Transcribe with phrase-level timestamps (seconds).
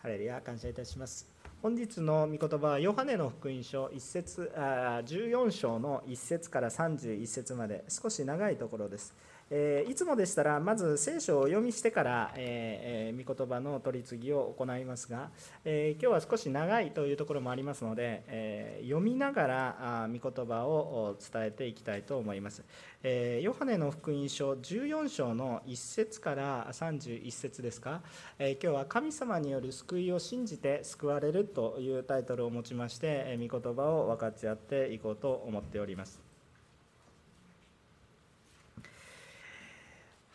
[0.00, 1.28] ハレルヤ感謝いたします。
[1.60, 9.12] 本日の御言葉はヨハネの福音書1節あ14章の1節から31節まで少し長いところです。
[9.50, 15.30] えいつもでしたらまず聖書を読みしてから、えー、御言葉の取り次ぎを行いますが、
[15.64, 22.62] えー、今日は少し長いというところもありますので、え、読みながらあ御言葉を伝えていきたいと思います、
[23.02, 28.02] えヨハネの福音書14章の1節から31節ですか、
[28.38, 36.28] え今日は神様による救いを信じて救われるというタイトルを持ちまして、え御言葉を分かち合っていこうと思っております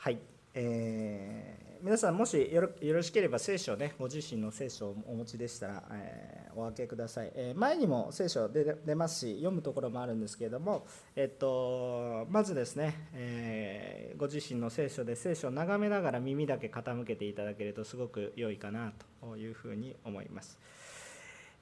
[0.03, 0.17] はい、
[0.55, 10.85] えー、皆さんもしよろしければ聖書ねご自身の聖書をお持ちでしたら、えー、お開けください、えー、前にも聖書出出ますし読むところもあるんですけれども、
[11.16, 20.59] えっと、まずですね、えご自身の聖書で聖書を眺めながら耳だけ傾けていただけるとすごく良いかなというふうに思います、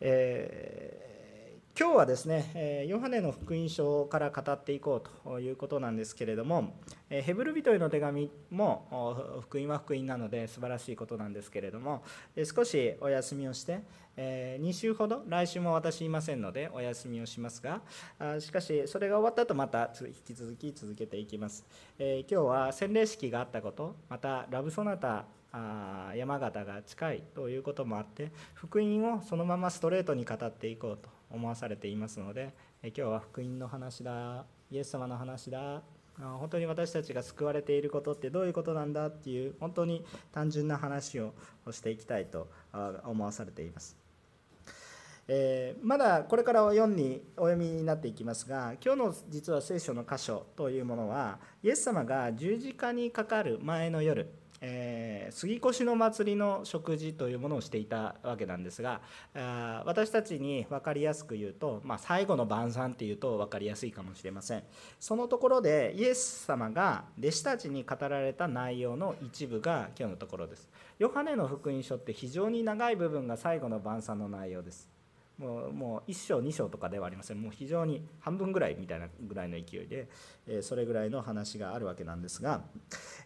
[0.02, 1.21] えー
[1.80, 6.76] 今日はですね、ヨハネの福音書から語っていこうということなんですけれども、
[7.10, 12.04] ヘブル人への手紙も福音は福音なので素晴らしいことなんですけれども、
[12.44, 13.80] 少しお休みをして、
[14.18, 17.82] 2週ほど、来週も私いませんのでお休みをしますが、
[18.40, 21.66] しかしそれが終わったとまた引き続き続けていきます。
[21.98, 25.26] 今日は洗礼式があったこと、またラブソナタ
[26.16, 35.82] 山形が近いということもあって福音をそのままストレートに語っていこうと思わされていますので今日は福音の話だイエス様の話だ
[36.20, 41.34] 本当に私たちが救われていることってどういうことなんだっていう本当に単純な話を
[41.72, 42.48] していきたいと
[43.06, 44.02] 思わされています。
[45.28, 54.30] えー、まだこれからお読にお読みになっていきますが今日の実は聖書の箇所というものはイエス様が十字架にかかる前の夜
[54.62, 59.02] えー、杉越の祭りの食事というものをしていたわけなんですが
[59.34, 64.64] あ私たちに分かりやすく言うと、まあ、最後の晩餐っていうと分かりやすいかもしれません。
[65.00, 70.70] そのところでイエス様が弟子たちに語られた内容の一部が今日のところです。
[71.00, 75.01] ヨハネの福音書って非常に長い部分が最後の晩餐の内容です。
[75.42, 77.42] もうもう1章2章とかではありません。
[77.42, 80.08] もう非常に半分ぐらいみたいなぐらいの勢いで、
[80.48, 82.62] えそれぐらいの話があるわけなんですが、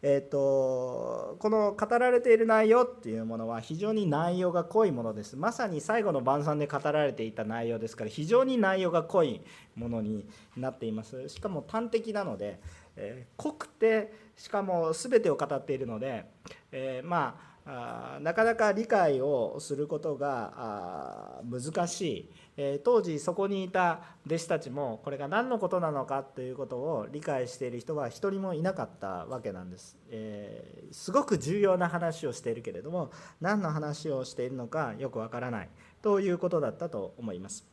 [0.02, 5.36] えーと、この語られている内容っていうものは非常に内容が濃いものです。
[5.36, 9.42] まさに最後の晩餐で語られていた内容ですから非常に内容が濃い
[9.76, 11.28] ものになっています。
[11.28, 12.62] しかも端的なので、
[12.96, 16.26] えー、濃くてしかも全てを語っているので、
[16.72, 33.12] えー、まああなかなか理解をすることが難しい、え当時そこにいた弟子たちもこれが何のことなのかということを理解している人は一人もいなかったわけなんです、え、すごく重要な話をしているけれども
[33.42, 35.70] 何の話をしているのかよくわからない。
[36.06, 37.66] ということだったと思います。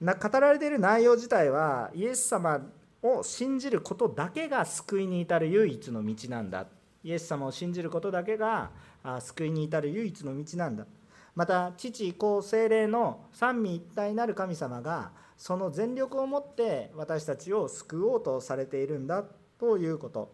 [0.00, 2.60] 語られている内容自体はイエス様
[3.02, 6.66] を信じることだけが救いに至る唯一の道なんだ。
[7.04, 8.70] イエス様を信じることだけが
[9.20, 10.86] 救いに至る唯一の道なんだ。
[11.34, 19.24] また父子精霊の三位一体なる神様がその全力をもって私たちを救おうとされているんだ
[19.58, 20.32] ということ。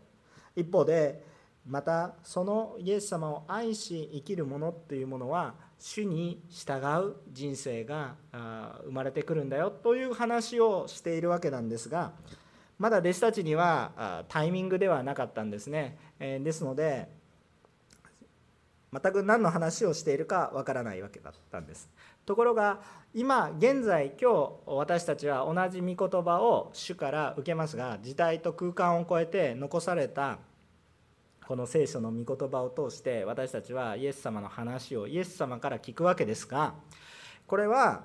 [0.54, 1.25] 一方で
[1.66, 8.14] またそのイエス様を愛し生きる者というものは主に従う人生が
[8.84, 12.12] 生まれてくるんだよという話をしているわけなんですが
[12.80, 15.98] まだ弟子たちにはタイミングではなかったんですね。
[16.18, 17.08] ですので
[18.91, 21.91] 全く何の話をしているかわからないわけだったんです。
[22.24, 22.80] ところが
[23.12, 30.38] 今現在今日私たちは同じ御言葉を主から受けますが時代と空間を超えて残された
[31.47, 36.72] この聖書の御言葉を通して私たちはイエス様の話をイエス様から聞くわけですが
[37.47, 38.04] これは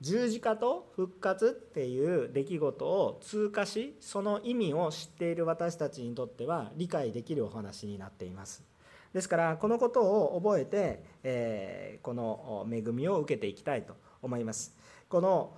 [0.00, 8.64] 十字架と復活っていう出来事を通過しその意味を知っている私たちにとっては理解できるお話になっています。
[9.12, 14.76] ですからこのことを覚えて、えこの恵みを受けていきたいと思います。
[15.08, 15.54] この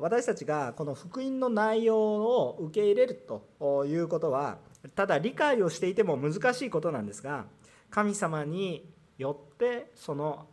[0.00, 3.14] 私たちがこの福音の内容を受け入れる
[3.58, 4.58] ということは
[4.94, 7.46] ただ理解をしていても難しいことなんですが
[7.90, 8.86] 神様に
[9.16, 10.46] よってその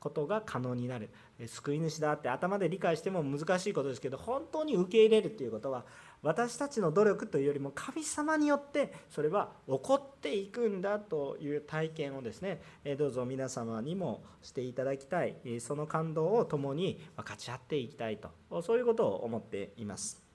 [0.00, 1.10] ことが可能になる
[1.46, 5.84] 救い主だって頭で理解しても難しいことですけど本当に受け入れるということは
[6.22, 12.60] 私たちの努力というよりも神様によってそれは起こっていくんだという体験をですね
[12.98, 20.29] どうぞ皆様にもしていただきたいその感動を共に分かち合っていきたいとそういうことを思っています。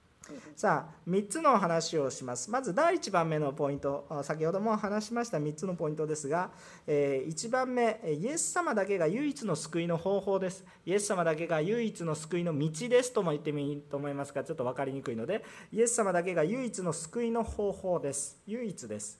[0.55, 2.49] さあ3つの話をします。
[2.49, 4.07] まず第1番目のポイント。
[4.23, 6.49] 先ほども話しました3つのポイントですが、
[6.87, 10.65] え1番目イエス様だけが唯一の救いの方法です。
[10.85, 18.41] イエス様だけが唯一の救いの道ですとも言ってもいいと思いますがちょっと分かりにくいのでイエス様だけが唯一の救いの方法です。
[18.47, 19.19] 唯一です。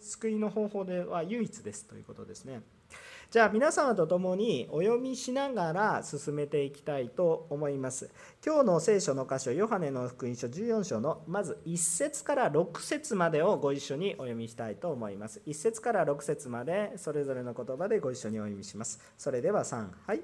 [0.00, 2.62] 救いの方法では唯一ですということですね。
[3.30, 8.10] じゃあ皆様と共にお読みしながら進めていきたいと思います。
[8.44, 15.40] 今日の聖書の箇所、ヨハネの福音書14章のまず1節から6節までをご一緒にお読みしたいと思います。
[15.46, 18.98] 1節から6節までそれぞれの言葉でご一緒にお読みします。
[19.16, 20.22] それでは3、はい。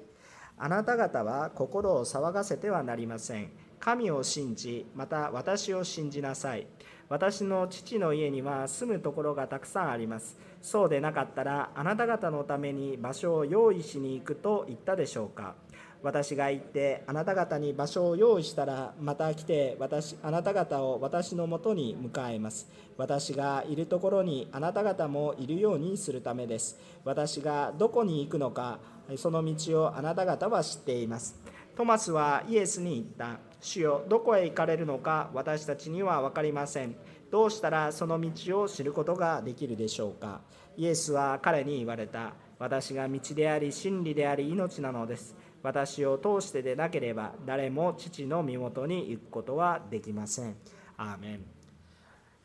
[0.57, 3.51] あなた方は心を騒がせてはなりません。
[3.79, 6.67] 神を信じ、また私を信じなさい。
[7.07, 10.35] 私の父の家には住むところがたくさんあります。
[10.61, 15.55] そうでなかったらあなた方のために場所を用意しに行くと言ったでしょうか。
[16.03, 22.69] 私が行ってあなた方に場所を用意したらまた来て私あなた方を私のもとに迎えます。
[22.97, 26.79] 私がいるところにあなた方もいるようにするためです。
[27.03, 28.79] 私がどこに行くのか
[29.15, 31.39] その道をあなた方は知っています。
[31.75, 33.39] トマスはイエスに言った。
[33.59, 36.95] 主よどこへ行かれるのか私たちには分かりません。
[37.29, 40.41] どうしたらその道を知ることができるでしょうか？
[40.77, 42.33] イエスは彼に言われた。
[42.59, 45.35] 私が道であり真理であり命なのです。
[45.61, 50.55] 私を通してでなければ誰も父の身元に行くことはできません。
[50.97, 51.56] アーメン。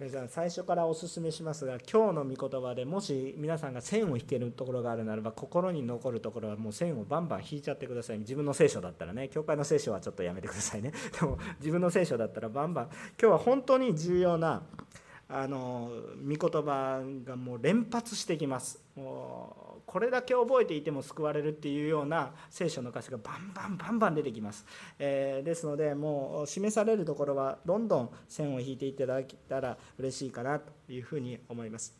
[0.02, 10.92] 皆さん最初からお勧めしますが今日の御言葉でもし皆さんが線を引けるところがあるならば心に残るところはもう線をバンバン引いちゃってください自分の聖書だったらね教会の聖書はちょっとやめてくださいね。
[11.20, 12.84] でも自分の聖書だったらバンバン
[13.20, 14.62] 今日は本当に重要な
[15.28, 18.82] あの御言葉がもう連発してきます。
[18.96, 19.61] もう
[19.92, 24.64] これだけ覚えていても救われるっていうような聖書の歌詞がバンバンバンバン出てきます、
[24.98, 31.94] えー、ですのでもう示されるところはどんどん線を引いていただけたら嬉しいかなというふうに思います。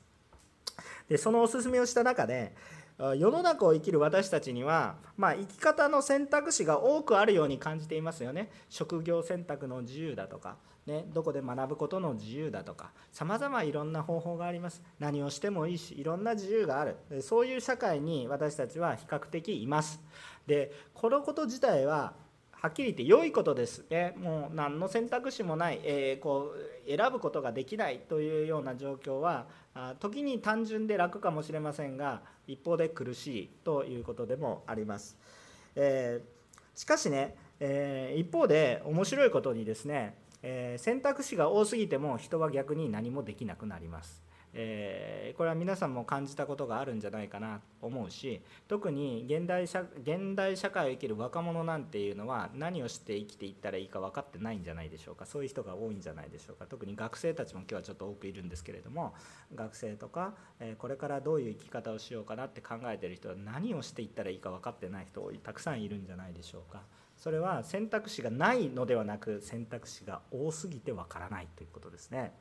[1.07, 2.55] でそのおすすめをした中で
[2.99, 8.51] 世の中を生きる私たちには、まあ、生き方の選択肢が多くあるように感じていますよね。
[8.69, 10.57] 職業選択の自由だとか
[10.87, 14.83] ね、どこで学ぶことの自由だとかさまざまいろんな方法があります。
[14.99, 16.97] 何をしてもいいしいろんな自由がある。
[17.21, 20.01] そういう社会に私たちは比較的います。
[20.47, 22.15] でこのこと自体は
[22.51, 23.85] はっきり言って良いことです。
[23.91, 29.47] ねもう何の選択肢もない、えー、こう選ぶことができないというような状況は
[30.01, 35.17] 時に単純で楽かもしれませんが一方で苦しいということでもあります、
[35.77, 44.23] えー、しかしね、えー、一方で面白いことにですねえー、選択肢が多すぎても人は逆に何もできなくなります。
[44.55, 59.15] えー、これは皆さんも感じたことがあるんじゃないかなと思うし特に現代社現代社会を生きる若者なんていうのは何をして生きていったらいいか分かってないんじゃないでしょうかそういう人が多いんじゃないでしょうか特に学生たちも今日はちょっと多くいるんですけれども
[59.55, 66.83] 学生とか、えー、これからどういう生き方をしようかなって考えてる人は何をしていったらいいか分かってない人たくさんいるんじゃないでしょうか。
[67.17, 72.33] それは選択肢がないのではなく選択肢が多すぎてわからないということですね。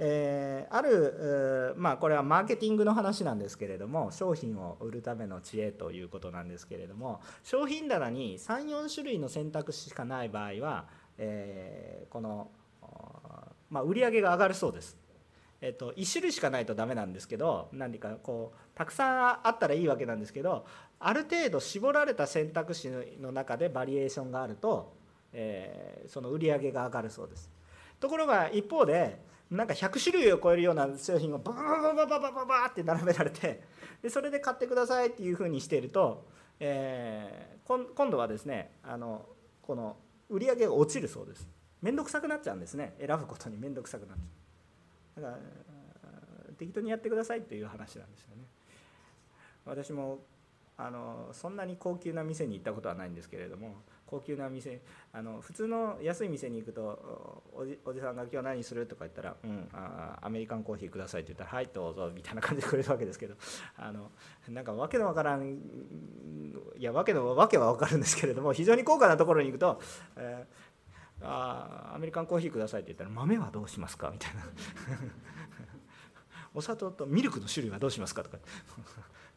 [0.00, 10.86] えー、ある、まあ、これはマーケティングの話なんですけれども商品を売るための知恵ということなんですけれども商品棚に34種類の選択肢しかない場合は、
[11.18, 12.50] えー、この、
[13.70, 14.96] まあ、売り上げが上がるそうです。
[15.60, 19.12] えっと、1種類しかないとダメなんですけど何かこうたくさ
[19.42, 20.64] んあったらいいわけなんですけど
[21.00, 22.88] ある程度絞られた選択肢
[23.20, 24.94] の中でバリエーションがあると、
[25.32, 27.50] えー、その売り上げが上がるそうです
[27.98, 29.18] ところが一方で
[29.50, 33.62] なんか100種類を超えるような商品がバババババババババって並べられて
[34.02, 36.26] でそれで買ってくださいっていうふうにしていると、
[36.60, 39.26] えー、今度はですねあの
[39.62, 39.96] この
[40.28, 41.48] 売り上げが落ちるそうです。
[41.80, 42.94] 面倒くさくなっちゃうんですね。
[42.98, 45.22] 選ぶことに面倒くさくなっちゃう。
[45.22, 45.42] だから
[46.58, 48.44] 適当にやってくださいっていう話なんですよね。
[49.64, 50.24] 私も
[50.76, 54.80] あのそんなに高級な店に行ったことはないんですけれども高級な店
[55.12, 63.34] あの普通の安い店に行くとおじおじさんが「今日何する?」とか言ったら「うんあアメリカンコーヒーください」って言ったら「はいどうぞ」みたいな感じでくれるわけですけど
[63.76, 64.10] あの
[64.48, 65.52] なんかわけのわからん
[66.76, 69.80] いやわけのわけは分かるんですけれども非常に高価なところに行くと
[70.16, 74.42] 「えー、あアメリカンコーヒーください」って言ったら「豆はどうしますか?」みたいな
[76.54, 78.22] お砂糖とミルクの種類はどうしますか？
[78.22, 78.38] とか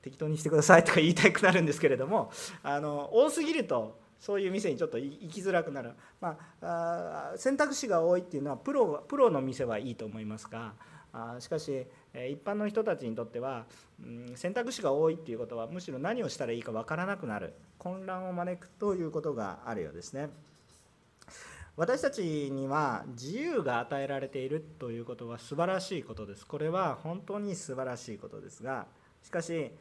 [0.02, 2.32] 適当にしてくださいとか言いたくなるんですけれども
[2.64, 10.74] あの多すぎるとそういう店にちょっと行きづらくなる、まあ、あ選択肢が多いっていうのはプロプロの店はいいと思いますが
[11.12, 13.66] あしかし一般の人たちにとっては、
[14.02, 17.54] うん、選択肢が多いっていうことはむしろ何をしたらいいか分からなくなる。
[17.78, 20.30] 混乱を招くということがあるようですね。
[21.76, 26.46] 私たちには自由が与えられているということは素晴らしいことです。
[26.46, 28.86] これは本当に素晴らしいことですが
[29.24, 29.72] しかし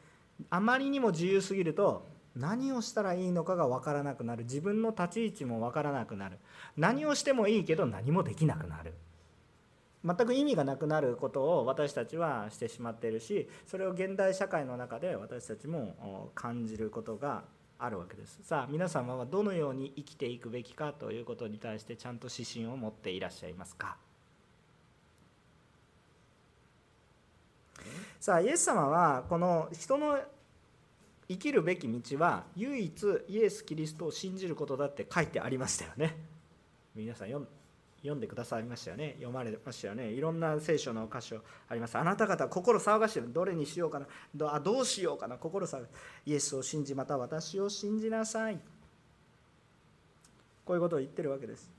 [0.49, 2.06] あまりにも自由すぎると
[2.37, 4.44] 何をしたらいいのかが分からなくなる。
[4.44, 6.38] 自分の立ち位置も分からなくなる。
[6.76, 8.94] 何をしてもいいけど何もできなくなる。
[10.02, 17.42] 全く意味がなくなることを私たちはしてしまっているしそれを現代社会の中で私たちも感じることが
[17.78, 18.38] あるわけです。
[18.42, 23.96] さあ皆様はどのように生きていくべきかということに対してちゃんと指針を持っていらっしゃいますか？
[28.18, 30.18] さあイエス様はこの人の
[31.30, 36.16] 生きるべき道は唯一イエス・キリストを信じることだって書いてありましたよね。
[36.92, 39.12] 皆さん読んでくださいましたよね。
[39.18, 40.08] 読まれましたよね。
[40.08, 41.96] いろんな聖書の箇所あります。
[41.96, 44.08] あなた方心騒がしてるどれにしようかな。
[44.34, 45.37] どあどうしようかな。
[45.37, 45.87] 心騒が
[46.26, 48.58] イエスを信じまた私を信じなさい。
[50.64, 51.70] こういうことを言ってるわけです。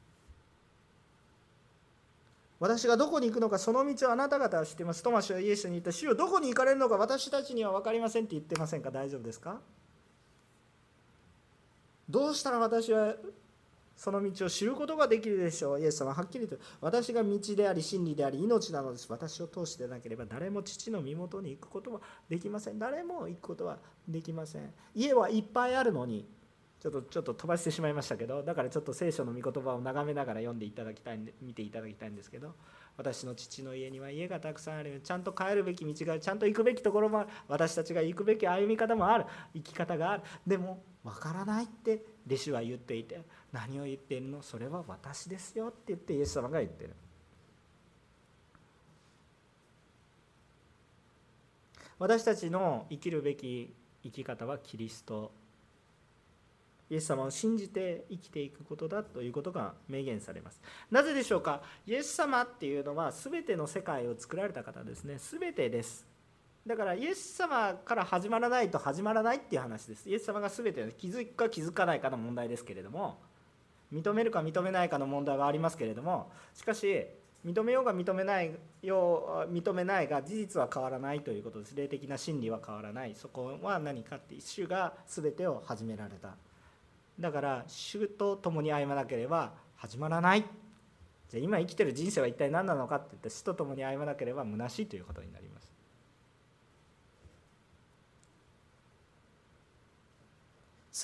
[2.62, 5.02] 私がどこに行くのかその道をあなた方は知っています。
[5.02, 6.14] トマシはイエスに言った主よ。
[6.14, 8.92] どこに行かれるのか私たちには分かりませんって言ってませんか？
[8.92, 9.60] 大丈夫ですか？
[12.08, 13.16] どうしたら私は
[13.98, 15.82] その道を知ることができるでしょう？
[15.82, 19.08] イエス様ははっきりと私が道であり真理であり命なのです。
[19.10, 22.78] 私を通してなければ誰も父の身元に行くことはできません。
[22.78, 24.72] 誰も行くことはできません。
[24.94, 26.28] 家はいっぱいあるのに
[26.82, 32.56] ちょっとちょっと飛ばしてしまいましたけどだからちょっと聖書の御言葉を眺めながら読んでいただきたいんで見ていただきたいんですけど
[32.98, 35.00] 私の父の家には家がたくさんある。
[35.04, 39.26] ちゃんと帰るべき道があるちゃんと行くべきところもある私たちが行くべき歩み方もある。
[39.54, 40.24] 生き方がある。
[40.46, 43.22] でもわからないって弟子は言っていて
[43.52, 44.42] 何を言っているの？
[44.42, 46.96] それは私ですよって言ってイエス様が言ってる。
[51.98, 53.74] 私たちの生きるべき
[54.04, 55.32] 生き方はキリスト。
[56.92, 60.62] イエス様を信じて生きていくことだということが明言されます。
[60.92, 61.62] なぜでしょうか？
[61.88, 65.18] イエス様っていうのは全ての世界を作られた方ですね。
[65.18, 66.06] 全てです。
[66.68, 70.10] だからイエス様から始まらないと始まらないっていう話です。
[70.10, 73.20] イエス様が全て気づくか気づかないかの問題ですけれども
[73.94, 77.08] 認めるか認めないかの問題はありますけれどもしかし
[77.46, 78.52] 認めようが認めない
[78.84, 81.76] よう認めないが事実は変わらないということです。
[81.76, 83.16] 霊的な真理は変わらない。
[83.16, 86.36] そこは何かって主が全てを始められた。
[87.20, 90.46] だから主と共に歩まなければ始まらない。
[91.30, 95.72] じゃあ今生きてる人生は一体何なのかって言って主と共に歩まなければ虚しいということになります。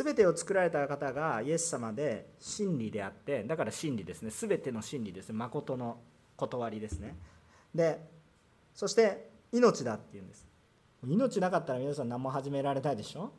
[0.04, 4.32] 全てを作られた方がイエス様で真理であってだから真理ですね。
[4.32, 5.36] 全ての真理ですね。
[5.36, 5.98] 誠の
[6.36, 7.16] 断りですね。
[7.74, 8.00] で
[8.74, 10.46] そして命だっていうんです。
[11.08, 13.32] 命なかったら皆さん何も始められたいでしょ？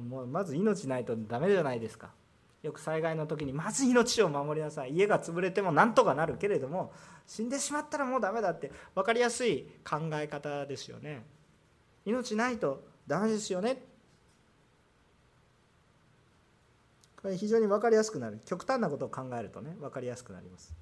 [0.00, 2.10] もうまず命ないとダメじゃないですか。
[2.62, 4.92] よく災害の時にまず命を守りなさい。
[4.92, 6.92] 家が潰れてもなんとかなるけれども
[7.26, 11.24] 死んでしまったらもうダメだって分かりやすい考え方ですよね。
[12.04, 13.82] 命ないとダメですよね。
[17.22, 18.40] これ非常に分かりやすくなる。
[18.44, 20.74] 極端なことを考えるとね分かりやすくなります。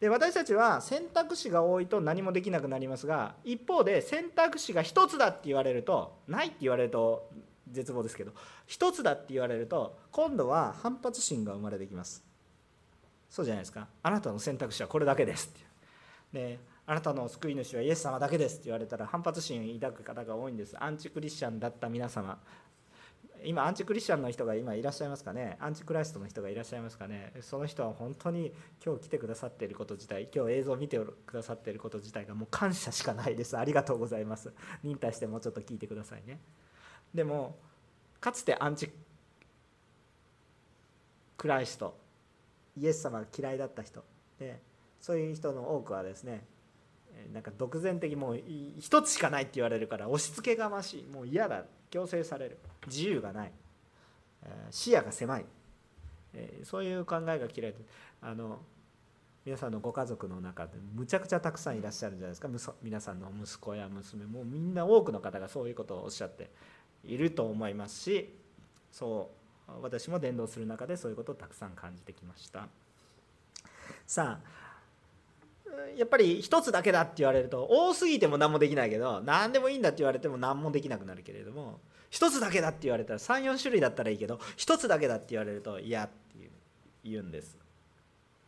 [0.00, 7.28] で私たちは選択肢が多いと何もできなくなりますが一方で選択肢が1つだって言われるとないって言われると
[7.72, 8.32] 絶望ですけど
[8.68, 12.24] 1つだって言われると今度は反発心が生まれてきます。
[13.28, 13.88] そうじゃないですか。
[14.02, 20.82] あなたの選択肢はこれだけですってであなたの救い主はイエス様だけですって言われたら反発心を抱く方が多いんです。
[20.82, 22.38] アンチクリスチャンだった皆様。
[23.44, 25.56] 今アンチクリスチャンの人が今いらっしゃいますかね。
[25.60, 27.34] アンチクライストの人がいらっしゃいますかね。
[27.42, 28.52] その人は本当に
[28.84, 33.56] 今日来てくださっていること自体今日映像を見てくださっていること自体がもう感謝しかないです。
[33.56, 34.52] ありがとうございます。
[34.82, 36.40] 忍耐してもうちょっと聞いてくださいね。
[37.14, 37.56] でも
[38.20, 38.90] かつてアンチ
[41.36, 41.96] クライスト
[42.76, 44.04] イエス様が嫌いだった人。
[44.38, 44.60] で
[45.00, 46.44] そういう人の多くはですね
[47.32, 48.40] なんか独善的もう
[48.78, 51.02] 一つしかないって言われるから押し付けがましい。
[51.04, 51.64] もう嫌だ。
[51.90, 52.58] 強制される。
[52.86, 53.52] 自由がない。
[54.70, 55.44] 視野が狭い。
[56.62, 57.74] そういう考えが嫌いで
[58.20, 58.60] あの
[59.44, 62.74] 皆さんのご家族の中でむちゃくちゃたくさんいらっしゃるんじゃないですか。
[62.82, 64.26] 皆さんの息子や娘。
[64.26, 66.50] もうみんな多くの方がそういうことをおっしゃって。
[67.08, 68.34] いると思いますし
[68.92, 69.30] そ
[69.68, 72.68] う私も伝道する中でそういうことをたくさん感じてきました。
[74.06, 74.58] さあ
[75.96, 81.78] やっぱり一つだけだって言われると多すぎても何もできないけど何でもいいんだって言われても何もできなくなるけれども
[82.10, 86.50] 一つだけだって言われたら34種類だったらいいけど一つだけだって言われると嫌って
[87.04, 87.58] 言うんです。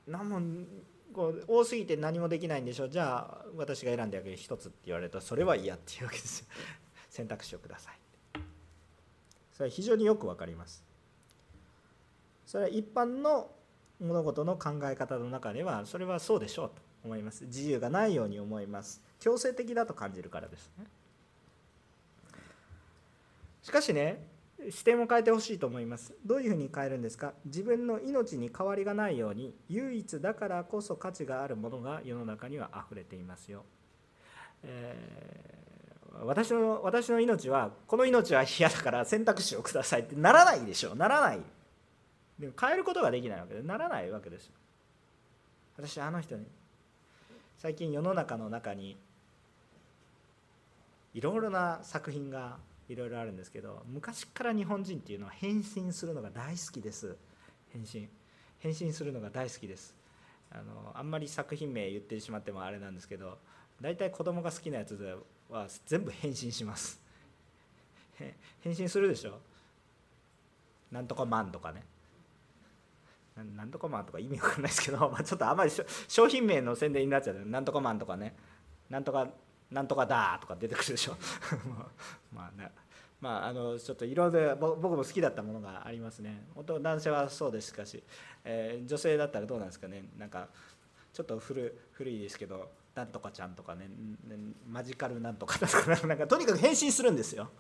[0.07, 0.41] 何も
[1.13, 6.47] こう多すぎて何もできないんでしょじゃあ私が選んであげる一つって言われるとそれは嫌っていうわけですよ。
[7.11, 8.00] 選択肢をください。
[9.61, 10.83] それは非常によく分かります。
[12.47, 13.51] それは一般の
[14.01, 17.45] 物事の考え方の中ではそれはそうでしょうと思います。
[17.45, 19.03] 自由がないように思います。
[19.19, 20.71] 強制的だと感じるからです。
[20.79, 20.87] ね
[23.63, 24.25] しかしね
[24.71, 26.15] 視点を変えてほしいと思います。
[26.25, 27.35] どういうふうに変えるんですか？
[27.45, 33.67] 自分の命に変わりがないように唯一だからこそ価値があるものが世の中には溢れていますよ、
[34.63, 35.80] えー、
[36.25, 41.41] 私の私の命はこの命は嫌だから選択肢をくださいってならないでしょならない。
[42.41, 44.53] でも変えることができないわけでならないわけですよ
[45.77, 46.47] 私あの人に
[47.59, 48.97] 最近世の中の中に
[51.13, 52.57] いろいろな作品が
[52.89, 57.17] いろいろあるんですけど昔から日本人っていうのは変身するのが大好きです
[57.73, 58.09] 変身
[58.59, 59.95] 変身するのが大好きです
[60.51, 63.39] あのあんまり作品名言ってしまってもあれなんですけど
[63.83, 64.97] 大体子供が好きなやつ
[65.51, 67.01] は全部変身します。
[68.63, 69.39] 変身するでしょ？
[70.93, 71.85] なんとかマンとかね。
[73.57, 75.71] なんとかマンとか意味わかんないですけど、 まあ、ちょっとあまり
[76.09, 77.37] 商品名の宣伝になっちゃう。
[77.47, 78.35] なんとかマンとかね。
[78.91, 79.29] なんとか
[79.71, 81.17] なんとかだとか出てくるでしょ。
[82.35, 82.71] まあね。
[83.21, 86.47] まあ、あのちょっといろいろ僕も好きだったものがありますね。
[86.57, 88.03] 男性はそうですしかし、
[88.45, 90.05] えー、女性だったらどうなんですかね。
[90.19, 90.49] なんか
[91.13, 92.71] ちょっと古古いですけど。
[92.95, 93.89] なんとかちゃんとかね
[94.69, 97.51] マジカルなんとかとかなんかとにかく変身するんですよ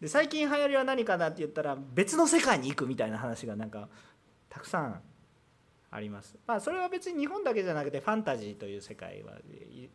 [0.00, 3.88] で最近流行りは何かなって言ったら別の世界に行くみたいな話がなんか
[4.48, 5.00] たくさん
[5.92, 6.36] あります。
[6.46, 9.32] まあそれは別に日本だけじゃなくてファンタジーという世界は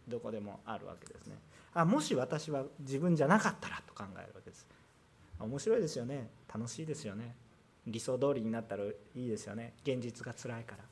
[0.08, 1.38] どこでもあるわけですね。
[1.74, 4.68] あもし私は自分じゃなかったらと考えるわけです。
[5.40, 6.30] 面白いですよね。
[6.54, 7.36] 楽しいですよね。
[7.88, 9.74] 理想通りになったらいいですよね。
[9.84, 10.84] 現実が辛いから。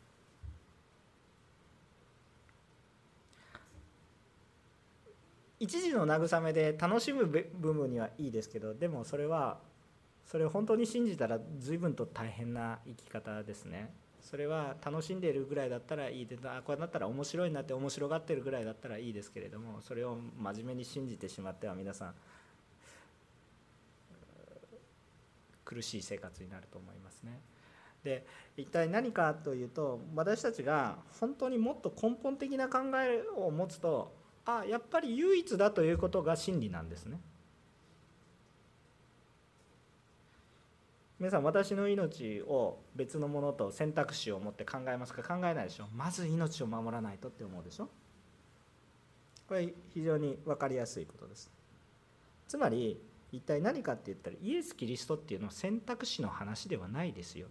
[5.63, 9.59] 一時の慰めで楽しむ部分にはいいですけどでもそれは
[10.25, 13.93] それを本当に信じたら随分と大変な生き方ですね。
[14.19, 22.13] それは楽しんでいるぐらいだったらいいであこれだったら面白いなって面白がってるぐらいだったらいいですけれどもそれを真面目に信じてしまっては皆さん
[25.63, 27.41] 苦しい生活になると思いますね。
[28.03, 28.25] で
[28.57, 37.19] 一体何かというと私たちが本当にもっと根本的な考えを持つとあやっぱり唯一だということが真理なんですね。
[41.19, 45.23] 皆さん私の命を別のものと選択肢を持って考えますか？
[45.23, 45.87] 考えないでしょ。
[45.95, 47.87] まず命を守らないとって思うでしょ。
[49.47, 51.49] これ非常に分かりやすいことです。
[52.47, 52.99] つまり
[53.31, 57.47] 一体何かって言ったらイエス・キリストっていうのは選択肢の話ではないですよ。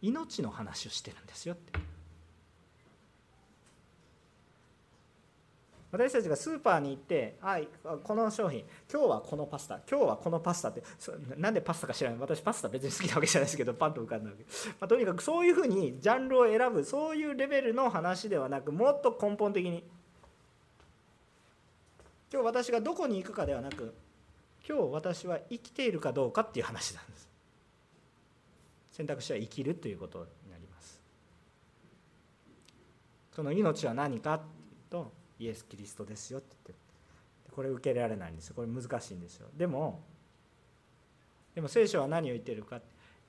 [0.00, 1.72] 命の話をしてるんですよって。
[5.92, 7.68] 私たちがスーパーに行って「はい
[8.04, 8.60] この商品
[8.92, 10.82] 今日はこのパスタ今日はこのパスタ」って
[11.36, 12.20] なんでパスタか知らない。
[12.20, 14.50] 私パスタ別に好きなわけじゃないですけどパンと浮かんだわけ、ま
[14.82, 19.84] あ、とにかくそういうふうにジャンルを選ぶそういうレベルの話ではなくもっと根本的に。
[22.32, 23.92] 今日私がどこに行くかではなく
[24.68, 27.28] 今日私は生きているかどうかっていう話なんです。
[28.92, 31.00] 選択肢は生きるということになります。
[33.32, 34.50] その命は何かっていう
[34.90, 36.90] とイエス・キリストですよって言って。
[37.50, 38.54] これ受けられないんですよ。
[38.54, 39.48] これ難しいんですよ。
[39.56, 40.00] でも
[41.54, 42.80] でも聖書は何を言ってるか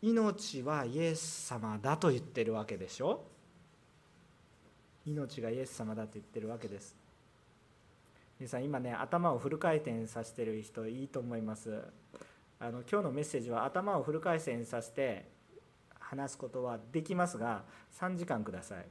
[0.02, 3.26] 命はイエス様だと言ってるわけでしょ。
[5.06, 6.96] 命がイエス様だと言ってるわけです。
[8.40, 11.84] 皆さん今ね頭をフル回転させてる人いいと思います。
[12.60, 15.26] あの今日のメッセージは頭をフル回転させて
[16.00, 17.64] 話すことはできますが
[18.00, 18.86] 3時間ください。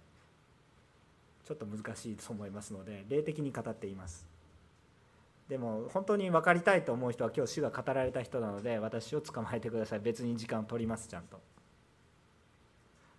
[1.45, 4.27] ちょっと難しいと思いますので霊的に語っています。
[5.49, 10.01] でも本当に分かりたいと思う人は今日主が語られた人なので私を捕まえてください。
[10.01, 11.41] 別に時間を取りますちゃんと。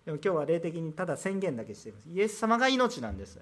[0.06, 2.08] でも今日は霊的にただ宣言だけしています。
[2.08, 3.38] イエス様が命なんです。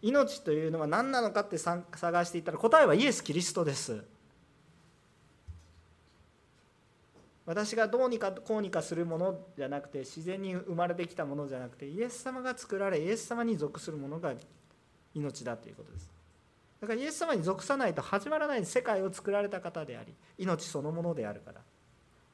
[0.00, 1.84] 命というのは何なのかって探
[2.24, 4.04] していったら答えはイエス・キリストです。
[7.46, 14.34] 私がどうにかこうにかするものじゃなくて自然に生まれてきたものじゃなくてイエス様が作られイエス様に属するものが
[15.14, 16.10] 命だということです。
[16.80, 21.54] だからイエス様に属さないと始まらない世界を作られた方であり命そのものであるから。
[21.54, 21.64] だか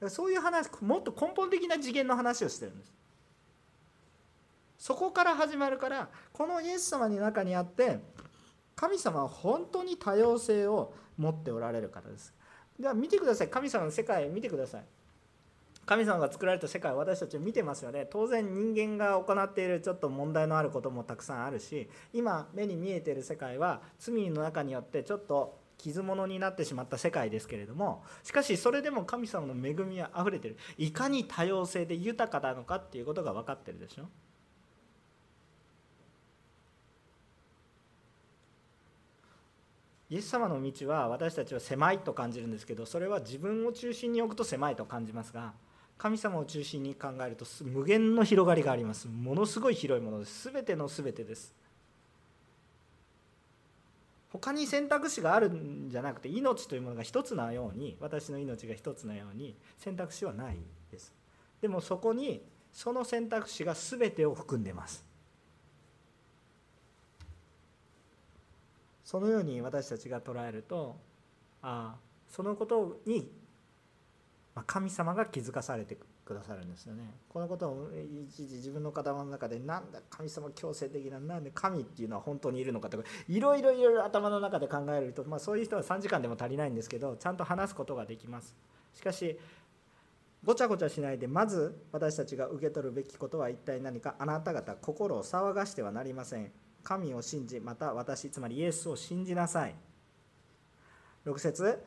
[0.00, 2.92] らそういう話もっと根本的な次元の話をしてるんです。
[4.78, 8.00] そこから始まるからこのイエス様の中にあって
[8.74, 12.32] 神様は本当に多様性を持っておられる方です。
[12.82, 13.48] では見てください。
[13.48, 14.84] 神様の世界見てください。
[15.86, 18.06] 神様が作られた世界私たちは見てますよね。
[18.10, 30.56] 当然人間が行っているちょっと問題のあることもたくさんあるし今目に見えている世界は罪の中によってちょっと傷物になってしまった世界ですけれどもしかしそれでも神様の恵みはあふれてる。
[30.76, 34.08] いかに多様性で豊かなのかっていうことが分かってるでしょ。
[40.12, 45.54] イエス様の道は私たちは狭いと感じるんですけどそれは自分を中心に置くと狭いと感じますが
[45.96, 49.08] 神様を中心に考えると無限の広がりがあります。
[49.08, 50.50] ものすごい広いものです。
[50.52, 51.54] 全ての全てです。
[54.32, 60.58] 他に選択肢があるんじゃなくて命というものが一つなように私の命が一つのように選択肢はない
[60.90, 61.12] です。
[61.60, 65.11] でもそこにその選択肢が全てを含んでます。
[69.12, 70.96] そのように私たちが捉えると
[71.60, 71.96] あ
[72.30, 73.30] そのことに
[74.66, 77.04] 神様が気づかされてくださるんですよね。
[77.28, 77.90] このことを
[78.26, 88.56] 一時自分の頭の中でなんだ神様強制的ななんで神っていうのは本当にいるのかとかいろいろいろいろ頭の中で考えると、まあ、そういう人は3時間でも足りないんですけどちゃんと話すことができます。
[88.94, 89.38] しかし
[90.42, 96.50] ごちゃごちゃしないでまず私たちが受け取るべきことは一体何かあなた方心を騒がしてはなりません。
[96.82, 99.74] 神を信じまた私つまりイエスを信じなさい。
[101.24, 101.82] 6節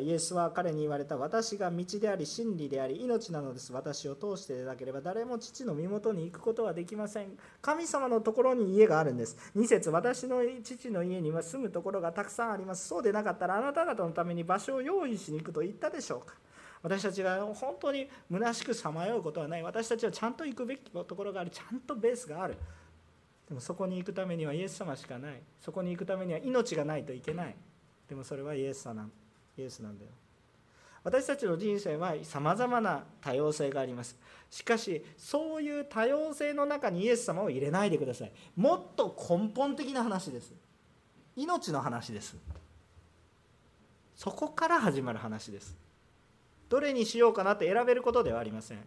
[0.00, 3.72] イエスは彼に言われた私が道であり真理であり命なのです。
[3.72, 7.38] 私を通してでなければ誰も父の身元に行くことはできません。
[7.60, 9.36] 神様のところに家があるんです。
[9.54, 12.88] 2節私の父の家には住むところがたくさんあります。
[12.88, 16.34] そうでなかったらあなた方のために場所を用意しに行くと言ったでしょうか。
[16.82, 19.62] 私たちが本当に虚しくさまようことはない。
[19.62, 21.50] 私たちはちゃんと行くべきところがある。
[21.50, 22.56] ちゃんとベースがある。
[23.48, 25.40] でもそこに行くためにはイエス様しかない。
[25.60, 27.56] そこに行くためには命がないといけない。
[28.08, 29.08] でもそれはイエス様
[29.56, 30.10] イエスなんだよ。
[31.02, 34.18] 私たちの人生はさまざまな多様性があります。
[34.50, 38.32] しかしそういう多様性の中にイエス様を入れないでください。
[38.56, 40.52] もっと根本的な話です。
[41.34, 42.36] 命の話です。
[44.14, 45.74] そこから始まる話です。
[46.68, 48.78] どれにしようかなって選べることではありません。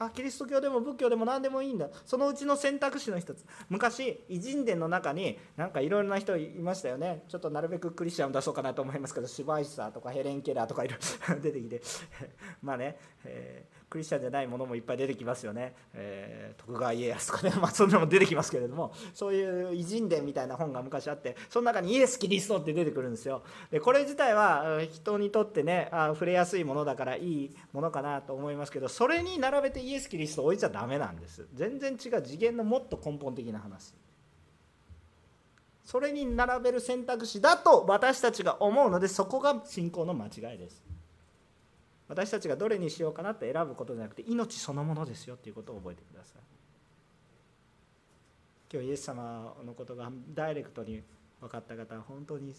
[0.00, 1.88] あキリスト教でも仏教でも何でもいいんだ。
[2.06, 3.44] そのうちの選択肢の一つ。
[3.68, 7.22] 昔偉人伝の中になんかいろいろな人いましたよね。
[7.28, 11.82] ちょっとなるべくクリスチャンを出そうかなと思いますけどシュバイサーとかヘレン・ケラーとかいろいろ出てきて。
[12.62, 18.94] まあね、えークリスチャンじゃないものもいっぱい出てきますよね、えー、徳川家康とかね、 まあ、そんなのも出てきますけれども。
[19.12, 23.42] そういう偉人伝みたいな本が昔あってその中にイエス・キリストって出てくるんですよ。
[23.70, 31.46] でこれ自体は人にとってねあ触れやすいものだからいいものかなと思いますけどそれに並べてイエス・キリストを置いちゃダメなんです。
[31.54, 33.94] 全然違う次元のもっと根本的な話。
[35.84, 40.89] それに並べる選択肢だと私たちが思うのでそこが信仰の間違いです。
[42.10, 46.42] 私たちがどれにしようかなって選ぶことじゃなくて命そのものですよということを覚えてください。
[48.72, 51.02] 今日イエス様のことがダイレクトに
[51.40, 52.52] 分かった方は本当に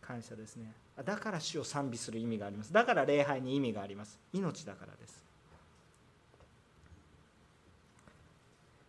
[0.00, 0.72] 感謝ですね。
[1.04, 2.72] だから主を賛美する意味があります。
[2.72, 4.18] だから礼拝に意味があります。
[4.32, 5.25] 命だからです。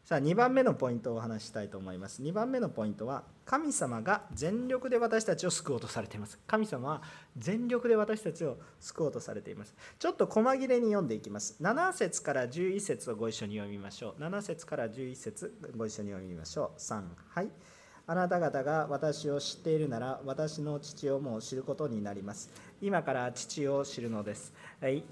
[0.08, 2.22] さあ2番目のポイントをお話したいと思います。
[2.22, 6.40] 2番目のポイントは神様が全力で私たちを救おうとされています。
[6.48, 7.02] 神様は
[7.38, 9.76] 全力で私たちを救おうとされています。
[10.00, 11.58] ちょっと細切れに読んでいきます。
[11.62, 14.22] 7節から11節をご一緒に読みましょう。
[14.22, 16.80] 7節から11節ご一緒に読みましょう。
[16.80, 17.50] 3はい。
[18.10, 22.50] あなた方が私を知っているなら私の父をもう知ることになります。
[22.82, 24.54] 今から父を知るのです。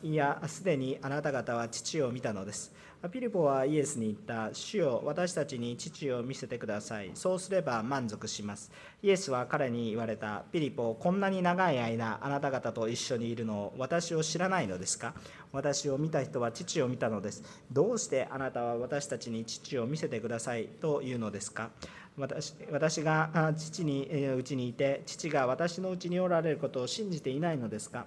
[0.02, 2.74] いやすでにあなた方は父を見たのです。
[3.10, 7.12] ピリポはイエスに言った、主よ、私たちに父を見せてください。
[7.14, 8.72] そうすれば満足します。
[9.04, 15.14] イエスは彼に言われた、ピリポ、こんなに長い間、あなた方と一緒にいるのを私を知らないのですか？
[15.52, 17.44] 私を見た人は父を見たのです。
[17.72, 20.66] どうしてあなたは私たちに父を見せてください？
[20.66, 21.70] というのですか？
[22.18, 28.06] 私私が父にうちにいて、父が私のうちにおられることを信じていないのですか？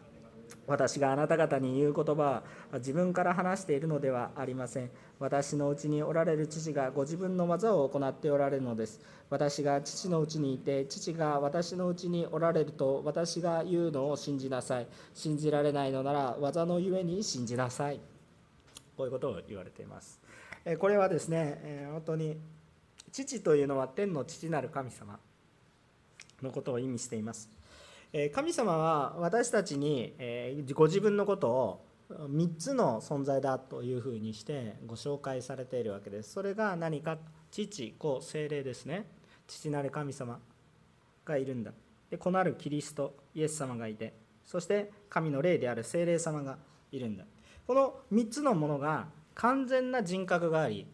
[0.68, 2.42] 私があなた方に言う言葉は
[2.74, 4.90] 自分から話しているのではありません。
[5.18, 9.00] 私のうちにおられる父がご自分の技を行っておられるのです。
[9.30, 14.86] 私が父のうちにいて、父が私のうちにおられると私が言うのを信じなさい。
[15.14, 17.98] 信じられないのなら技のゆえに信じなさい。
[18.96, 20.20] こういうことを言われています。
[20.78, 22.38] これはですね、本当に
[23.10, 25.18] 父というのは天の父なる神様
[26.42, 27.57] のことを意味しています。
[28.34, 30.14] 神様は私たちに
[30.74, 36.32] ご自分のことを3つの存在だというふうにしてご紹介されているわけです。
[36.32, 37.18] それが何か
[37.50, 39.06] 父、子、精霊ですね。
[39.46, 40.40] 父なる神様
[41.24, 41.72] がいるんだ。
[42.10, 46.56] で、子なるキリスト、イエス様がいて、そして神の霊である精霊様が
[46.90, 47.24] いるんだ。
[47.66, 50.86] この3つのものが完全な人格があり、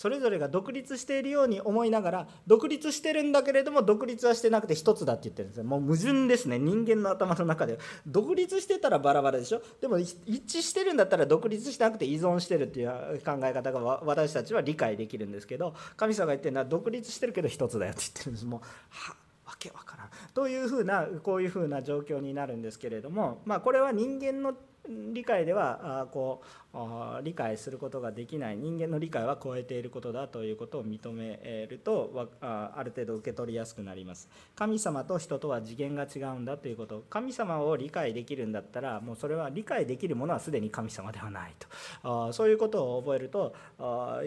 [0.00, 5.64] それぞれが独立しているように思いながら独立してるんだけれども独立はしてなくて一つだって言ってるんですよ。
[5.64, 6.58] もう矛盾ですね。
[6.58, 9.60] 人間の頭の中で独立してたらバラバラでしょ？
[9.78, 12.88] でも一致してるんだったら独立してなくて依存してるっていう
[13.22, 18.46] 考え方が私たちは理解できるんですけど神様が言ってるのは独立してるけど一つだよって言ってるんです。
[18.46, 20.08] もうはわけわからん。
[20.32, 24.54] というふうなこういうふうな状況になるんですけれどもまあこれは人間の
[24.88, 28.56] 理解ではこう理解することができない。
[28.56, 34.28] 人間の理解は超えていることだということを認めるとある程度受け取りやすくなります。
[34.54, 37.04] 神様と人とは次元が違うんだということ。
[37.10, 41.54] 神様を理解できるんだったらもうそれは理解できるものはすでに神様ではない
[42.02, 42.32] と。
[42.32, 43.54] そういうことを覚えると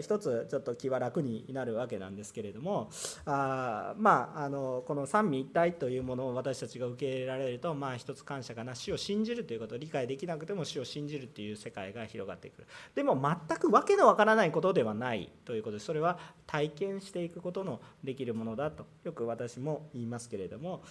[0.00, 2.90] 一つちょっと気は楽になるわけなんですけれども
[3.26, 12.66] あまああのこの三位一体というものを私たちが受け入れられるとまあ一つ感謝かな死を信じるということ理解できなくても死を信じるという世界が広がってくる。
[12.94, 20.82] でも全く訳のわからないことではないということでそれは体験していくことのできるものだとよく私も言いますけれども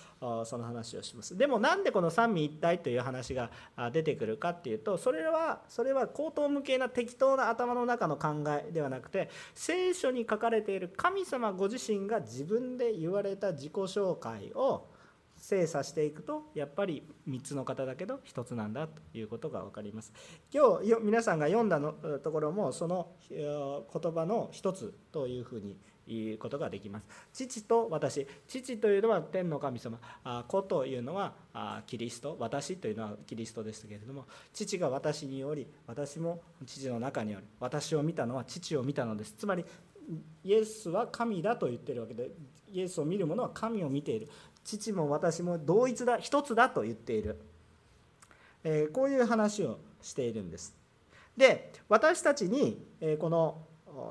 [0.45, 1.37] その話をします。
[1.37, 3.51] でもなんでこの三位一体という話が
[3.91, 14.87] 出てくるかっていうとそれはそれは口頭無形な適当な頭の中の考えではなくて聖書に書かれている神様ご自身が自分で言われた自己紹介を
[15.43, 20.13] 精査していくとやっぱり3つの方だけど1つなんだということが分かります。
[20.53, 21.91] 今日皆さんが読んだの
[22.23, 23.41] ところもその言
[24.13, 25.77] 葉の1つというふうに
[26.07, 27.05] 言うことができます。
[27.33, 28.25] 父と私。
[28.47, 29.99] 父というのは天の神様。
[30.23, 31.33] 子というのは
[31.87, 32.37] キリスト。
[32.39, 39.33] 私というのはキリストですけれども父が私により私も父の中により私を見たのは父を見たのです。
[39.33, 39.65] つまり
[40.45, 42.31] イエスは神だと言ってるわけで
[42.71, 44.29] イエスを見る者は神を見ている。
[44.63, 47.39] 父も私も同一だ一つだと言っている、
[48.63, 50.75] えー、こういう話をしているんです。
[51.37, 53.57] で私たちに、えこの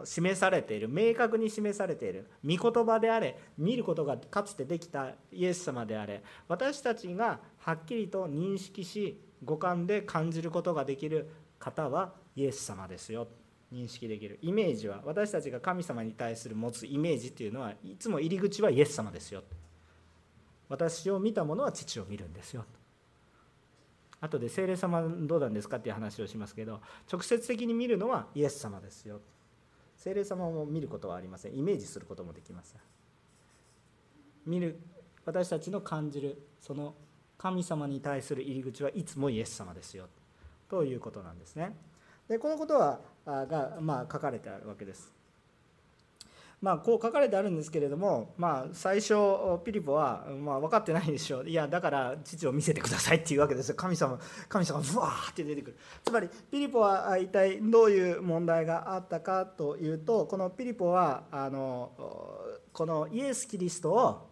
[0.04, 13.28] 示されている明確に示されている御言葉であれ見ることがかつてできたイエス様であれ私たちがはっきりと認識し五感で感じることができる方はイエス様ですよ。
[13.72, 14.38] 認識できる。
[14.42, 19.42] イメージは私たちが神様に対する持つイメージっていうのはいつも入り口はイエス様ですよ。
[20.72, 22.64] 私を見た者は父を見るんですよ。
[24.22, 26.80] 後で聖霊様どうなんですかっていう話をしますけど
[27.12, 29.20] 直接的に見るのはイエス様ですよ。
[29.98, 31.58] 聖霊様も見ることはありません。
[31.58, 32.80] イメージすることもできません。
[34.46, 34.80] 見る
[35.26, 36.94] 私たちの感じるその
[37.36, 40.06] 神様に対する入り口はいつもイエス様ですよ。
[40.70, 41.76] ということなんですね。
[42.28, 45.12] でこのことはが、まあ、書かれてあるわけです。
[46.62, 49.14] まあ、こう書かれてあるんですけれども、まあ、最初
[49.64, 51.48] ピリポは、まあ、分かってないでしょう。
[51.48, 53.74] いやだから父を見せてくださいっていうわけですよ。
[53.74, 54.16] 神様
[54.48, 55.76] 神様がブワーって出てくる。
[56.04, 61.90] つまりピリポは一体どういう問題があったかというとこのピリポはあの
[62.72, 64.30] このイエス・キリストを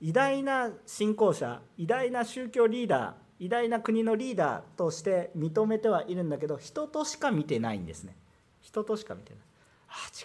[0.00, 8.16] 偉大な信仰者偉大な宗教リーダー偉大な国のリーダーとして認めてはいるんだけど人としか見てないんですね。
[8.62, 9.42] 人としか見てない。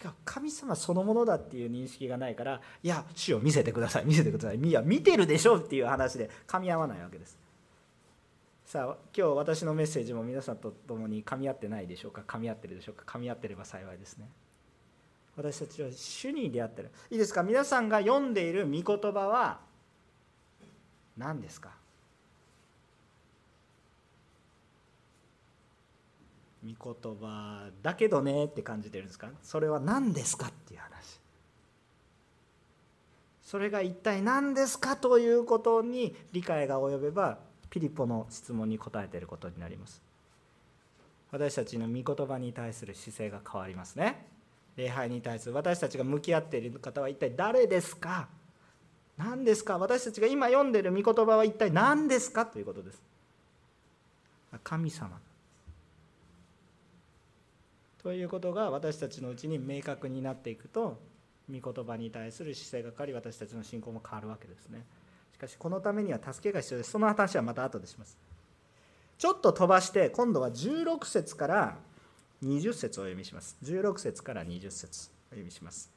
[0.03, 0.12] 違う。
[0.25, 4.05] 神様そのものだっていう認識がないからいや主を見せてください。
[4.05, 4.58] 見せてください。
[4.58, 7.38] いや見てるでしょっていう話で噛み合わないわけです。
[8.65, 12.21] さあ今日私のメッセージも皆さんと共に噛み合ってないでしょうか？
[12.27, 13.03] 噛み合ってるでしょうか？
[13.05, 14.29] 噛み合ってれば幸いですね。
[15.36, 16.91] 私たちは主に出会ってる。
[17.10, 17.43] いいですか？
[17.43, 19.60] 皆さんが読んでいる御言葉は
[21.17, 21.78] 何ですか？
[26.65, 29.30] 御言葉だけどねって感じてるんですか？
[29.41, 31.19] それは何ですかっていう話。
[33.43, 40.02] それが一体何ですかということに理解が及べばピリポの質問に答えていることになります。
[41.32, 44.28] 私たちの御言葉に対する姿勢が変わりますね。
[44.76, 48.28] 礼拝に対する私たちが向き合っている方は一体誰ですか？
[49.17, 49.78] 何ですか？
[49.78, 52.45] 私たちが今読んでいる御言葉は一体何ですか？
[52.45, 53.02] ということです。
[54.63, 55.19] 神様。
[58.01, 60.99] ということが私たちのうちに明確になっていくと
[61.51, 64.85] 御言葉に対する姿勢が変わり私たちの信仰も変わるわけですね。
[65.33, 66.91] しかしこのためには助けが必要です。
[66.91, 68.17] その話はまた後でします。
[69.17, 71.77] ちょっと飛ばして今度は16節から
[72.43, 73.57] 20節をお読みします。
[73.63, 75.91] 16節から20節お読みします。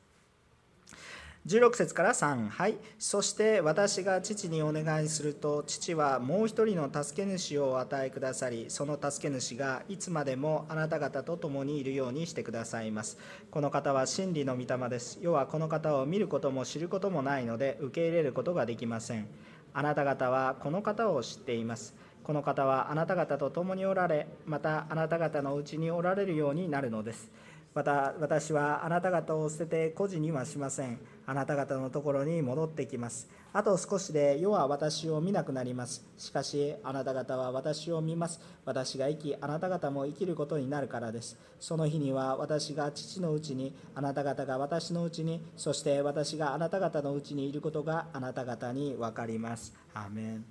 [1.45, 2.77] 16節から3はい。
[3.01, 13.19] そして私が父にお願いすると父はもう一人の助け主をお与えくださりその助け主がいつまでもあなた方と共にいるようにしてくださいます。
[13.51, 15.19] この方は真理の御霊です。
[15.21, 19.27] 要はこの方を見ることも知ることもないので受け入れることができません。
[19.75, 21.97] あなた方はこの方を知っています。
[22.23, 27.33] この方はあなた方と共におられまたあなた方のうちにおられるようになるのです。
[27.75, 30.99] また私はあなた方を捨てて孤児にはしません。
[31.25, 33.29] あなた方のところに戻ってきます。
[33.55, 36.05] あと少しで世は私を見なくなります。
[36.19, 38.41] しかしあなた方は私を見ます。
[38.67, 41.39] 私が生き、あなた方も生きることになるからです。
[41.61, 49.73] その日には私が父のうちに、あなた方が私のうちに、そして私があなた方のうちにいることがあなた方に分かります。
[49.95, 50.45] アーメン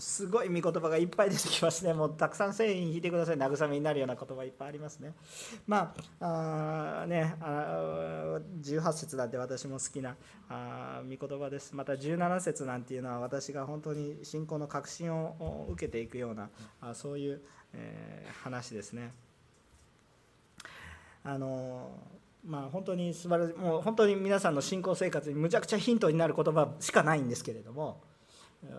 [0.00, 1.92] すごい御言葉がいっぱい出てきますね。
[1.92, 3.36] もうたくさん繊維引いてください。
[3.36, 5.14] 慰めになるような言葉いっぱいありますね。
[5.66, 10.16] まあ、あねあ、18節なんて私も好きな
[10.48, 11.74] あ御言葉です。
[11.74, 17.40] また17節なんていうのは私が本当に信仰の確信を受けていくようなあそういう、
[17.74, 19.12] えー、話ですね。
[21.24, 21.90] あの
[22.46, 28.00] まあ、本当に素晴らしいもう本当に皆さんの信仰生活にむちゃくちゃヒントになる言葉しかないんですけれども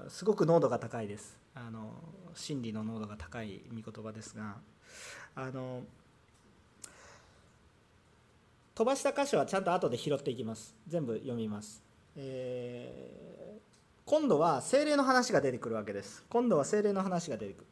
[0.08, 1.38] すごく濃度が高いです。
[1.56, 1.92] あの
[2.34, 4.58] 真理の濃度が高い御言葉ですが
[5.36, 5.84] あの
[8.76, 10.76] 飛ばした箇所はちゃんと後で拾っていきます。
[10.88, 11.84] 全部読みます、
[12.16, 13.60] えー、
[14.06, 16.24] 今度は精霊の話が出てくるわけです。
[16.30, 17.66] 今度は精霊の話が出てくる。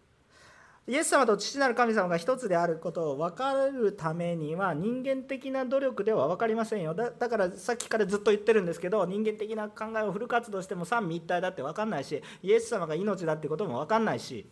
[0.87, 6.93] イエス様と父なる神様が一つであることを分かるためには人間的な努力では分かりませんよ。
[6.95, 14.49] だからさっきからずっと言ってるんですけど人間的な考えをフル活動しても三位一体だって分かんないしイエス様が命だってことも分かんないし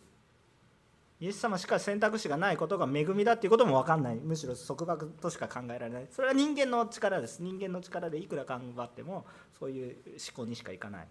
[1.18, 4.16] イエス様しか選択肢がないことが恵みだっていうことも分かんない。
[4.16, 6.06] むしろ束縛としか考えられない。
[6.10, 7.42] それは人間の力です。
[7.42, 9.24] 人間の力でいくら頑張っても
[9.58, 9.96] そういう
[10.34, 11.08] 思考にしかいかない。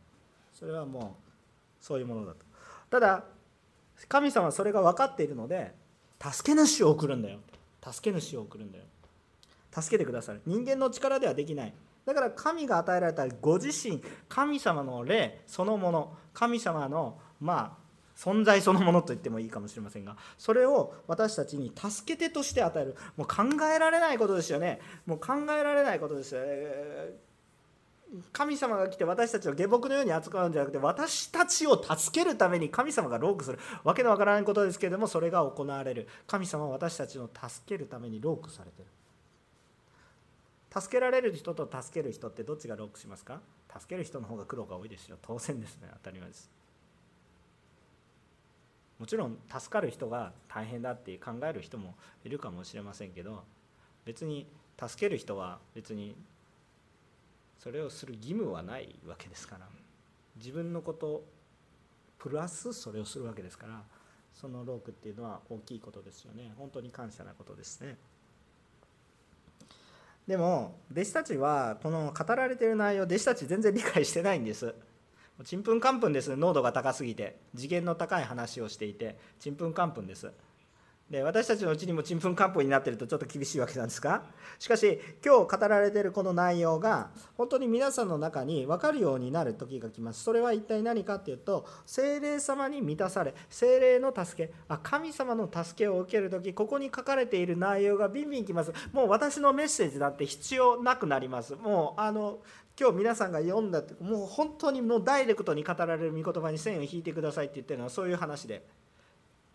[0.53, 2.45] それはもうそういうものだと。
[2.91, 3.23] ただ
[4.08, 5.73] 神様はそれが分かっているので
[6.21, 7.39] 助け主を送るんだよ。
[7.84, 8.86] 助け主を送るんだよ。
[9.71, 11.73] 助けてください人間の力ではできない。
[12.05, 22.95] だから神が与えられたご自身神様の霊そのもの神様のまあ存在そのものと言ってもいいかもしれませんがそれを私たちに助け手として与える。
[23.17, 23.43] もう考
[23.75, 24.79] えられないことですよね。
[25.05, 26.47] もう考えられないことですよね。
[28.32, 33.60] 神様が来て私たちを下僕のように扱うんじゃなくて私たちを助けるために神様がロークする。
[33.84, 36.08] わけのわからないことですけれどもそれが行われる。
[36.28, 38.88] 神様は私たちを助けるためにロークされてる。
[40.82, 43.39] 助けられる人と助ける人ってどっちがロックしますか？
[43.80, 45.17] 助ける人の方が苦労が多いですよ。
[45.21, 45.88] 当然ですね。
[45.93, 46.49] 当たり前です。
[48.99, 53.43] もちろん助かる人が大変だって考える人もいるかもしれませんけど
[54.06, 54.47] 別に
[54.82, 56.15] 助ける人は別に
[57.60, 59.68] それをする義務はないわけですから。
[60.38, 61.24] 自分のこと
[62.18, 63.84] プラスそれをするわけですから。
[64.34, 66.54] そのロークっていうのは大きいことですよね。
[66.58, 67.98] 本当に感謝なことですね。
[70.28, 74.76] でも弟子たちはこの語られてる内容弟子たち全然理解してないんです。
[75.44, 76.36] ちんぷんかんぷんです。
[76.36, 77.38] 濃度が高すぎて。
[77.56, 80.32] 次元の高い話をしていてちんぷんかんぷんです。
[81.10, 84.24] で私たちのうちにもちんぷんかんぷんになってるとちょっと厳しいわけなんですか？
[84.58, 90.24] しかし今日語られているこの内容が本当に皆さんの中に分かるようになる時が来ます。
[90.24, 98.74] それは一体何かっていうと精霊様に満たされ精霊の助けあ神様の助けを受ける時ここに書かれている内容がビンビンきます。
[98.91, 101.56] もう私のメッセージだって必要なくなります。
[101.56, 102.39] もうあの
[102.80, 108.65] 今日皆さんが読んだもう本当にもうダイレクトに語られる御言葉に線を引いてくださいって言ってるのはそういう話で。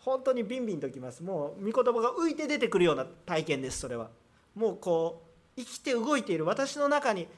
[0.00, 1.22] 本当にビンビンときます。
[1.22, 4.10] もう御言葉が浮いて出てくるような体験ですそれは。
[4.54, 5.22] もうこ
[5.56, 7.28] う生きて動いている私の中に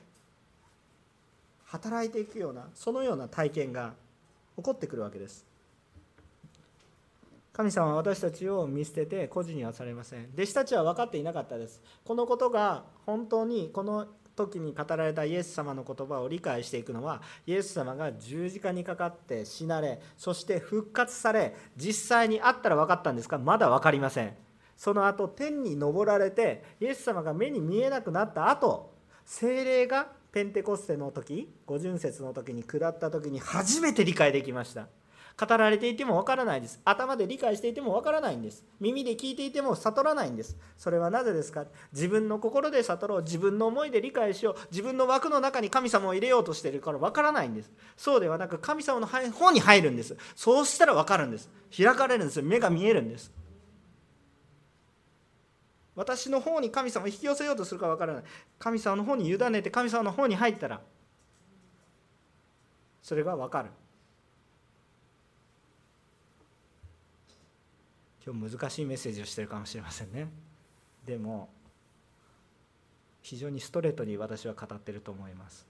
[1.65, 3.95] 働いていくようなそのような体験が
[4.57, 5.47] 起こってくるわけです。
[7.53, 10.31] 神様は私たちを見捨てて孤児にはされません。
[10.35, 11.83] 弟子たちは分かっていなかったです。
[12.05, 14.07] このことが本当にこの
[14.47, 23.39] 時に語られたイエス様の言葉を理解していくのはイエス様が十字架にかかって死なれそして復活され実際に会ったら分かったんですか？
[23.39, 24.35] まだ分かりません。
[24.77, 28.93] その後天に昇られてイエス様が目に見えなくなった後
[29.25, 34.89] 精霊がペンテコステの時五巡節の時に下った時に初めて理解できました。
[35.39, 36.81] 語られていてもわからないです。
[36.85, 38.65] 頭で理解していてもわからないんです。
[38.81, 40.57] 耳で聞いていても悟らないんです。
[40.77, 41.65] それはなぜですか？
[41.93, 43.23] 自分の心で悟ろう。
[43.23, 44.57] 自分の思いで理解しよう。
[44.71, 47.73] 自分の枠の中に神様を入れようとしているからわからないんです。
[47.97, 50.17] そうではなく神様の方に入るんです。
[50.37, 51.51] そうしたらわかるんです。
[51.77, 52.43] 開かれるんです。
[52.43, 53.33] 目が見えるんです。
[55.95, 58.23] 私の方に神様を引き寄せようとするかわからない。
[58.59, 60.81] 神様の方に委ねて神様の方に入ったら
[63.03, 63.71] それがわかる。
[68.25, 70.29] 今日難しいメッセージをしてるかもしれませんね。
[71.05, 71.49] でも
[73.21, 75.67] 非常にストレートに私は語ってると思います。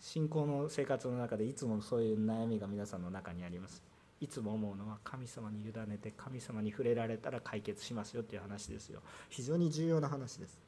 [0.00, 3.82] 信仰の生活の中でいつもそういう悩みが皆さんの中にあります。
[4.20, 9.00] いつも思うのは神様に委ねて神様に触れられたら解決しますよっていう話ですよ。
[9.28, 10.58] 非常に重要な話です。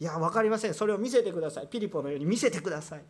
[0.00, 0.74] いや分かりません。
[0.74, 1.66] それを見せてください。
[1.66, 3.02] ピリポのように見せてください。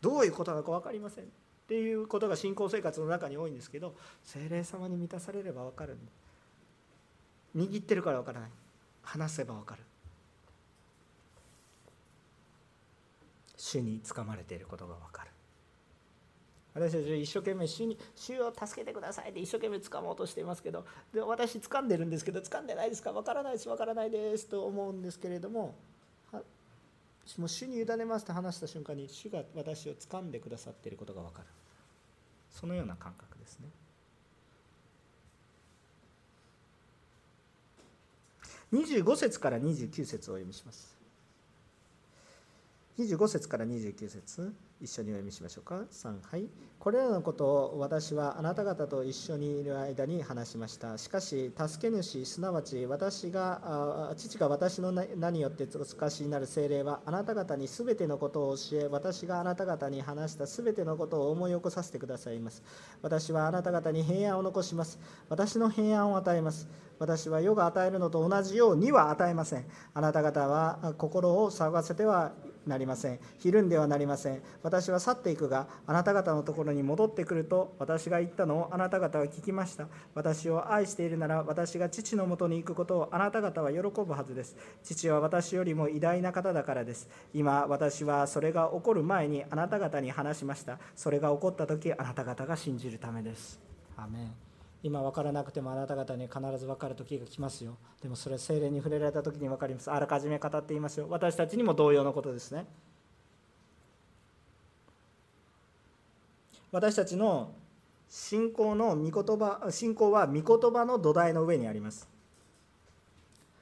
[0.00, 1.24] どういうことなのか分かりません。
[1.64, 5.96] っていうことが信仰生活の中に多いんですけど精霊様に満たされれば分かる。
[7.56, 8.50] 握ってるから分からない。
[9.02, 9.82] 話せば分かる。
[13.56, 15.30] 主につかまれていることが分かる。
[16.74, 23.12] 私たち一生懸命主に「主を助けてください」って一生懸命掴もうとしていますけどで私掴んでるんですけど掴んでないですか？
[23.12, 25.76] 分からないです分からないですと思うんですけれども
[27.38, 31.46] もう主に委ねますと話した瞬間に主が私を掴んでくださっていることが分かる。
[32.50, 33.68] そのような感覚ですね。
[38.72, 40.96] 25節から29節をお読みします。
[42.98, 44.54] 25節から29節。
[44.84, 45.76] 一緒にお読みしましょうか。
[45.90, 50.98] 3はいこれらのことを私はあなた方と一緒にいる間に話しました。
[50.98, 62.62] しかし助け主すなわち私が父が私の名によってお使しになる精霊はあなた方にすべてのことを教え私があなた方に話したすべてのことを思い起こさせてくださいます。
[63.00, 64.98] 私はあなた方に平安を残します。
[65.30, 66.68] 私の平安を与えます。
[66.98, 69.64] 私は世が与えるのと同じようには与えません。
[69.94, 72.32] あなた方は心を騒がせては
[72.66, 73.18] なりません。
[73.38, 74.42] ひるんではなりません。
[74.62, 79.88] 私は去っていくがあなた方のところに戻ってくると私が言ったのをあなた方は聞きました。
[80.14, 84.56] 私を愛しているなら私が父のもとに行くことをあなた方は喜ぶはずです。
[84.82, 87.08] 父は私よりも偉大な方だからです。
[87.32, 90.78] 今私はそれが起こる前にあなた方に話しました。
[90.94, 93.60] それが起こった時あなた方が信じるためです。
[93.96, 94.43] アメン。
[94.84, 97.78] 今分からなくてもあなた方に必ず分かる時が来ますよ。
[98.02, 99.90] でもそれは精霊に触れられた時に分かります。
[99.90, 101.06] あらかじめ語っていますよ。
[101.08, 102.66] 私たちにも同様のことですね。
[106.70, 107.52] 私たちの
[108.10, 112.06] 信仰の御言葉信仰は御言葉の土台の上にあります。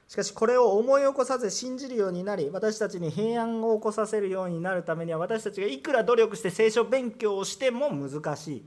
[0.09, 8.63] しかしこれを思い起こさず信じるようになり私たちに平安を起こさせるようになるためには私たちがいくら努力して聖書勉強をしても難しい。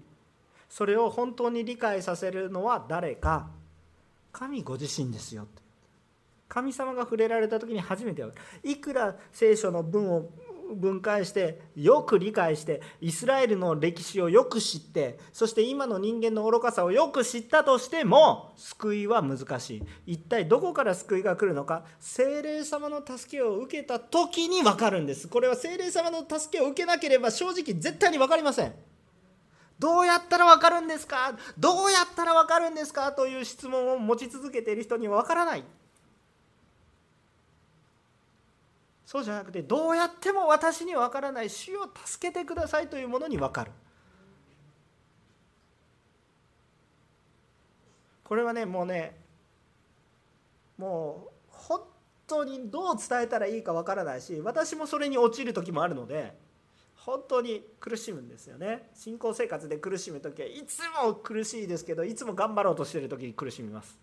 [0.69, 3.49] それを本当に理解させるのは誰か。
[4.33, 5.47] 神ご自身ですよ
[6.47, 8.23] 神様が触れられた時に初めて
[8.63, 10.29] いくら聖書の文を
[10.75, 19.83] 分解してよく理解してイスラエルの歴史をよく知ってそして今の人間の愚かさをよく知ったとしても救いは難しい。
[20.07, 21.85] 一体どこから救いが来るのか。
[22.01, 25.29] 精霊様の助けを受けた時に分かるんです。
[25.29, 28.75] これは精霊様の助けを受けなければ正直絶対に分かりません。
[29.79, 31.37] どうやったら分かるんですか？
[31.59, 33.13] どうやったら分かるんですか？
[33.13, 35.65] という質問を持ち続けている人には分からない。
[39.05, 41.51] そうじゃなくてどうやっても私に分からない。
[41.51, 43.71] 主を助けてくださいというものに分かる。
[48.25, 49.15] これはねもうね
[50.79, 51.81] もう本
[52.27, 56.37] 当にどう伝えたらいいか分からないし私もそれに陥る時もあるので
[57.07, 58.91] 本当に苦しむんですよね。
[58.93, 63.97] 信仰生活で苦しむ時はいつも苦しいですけどいつも頑張ろうとしてる時に苦しみます。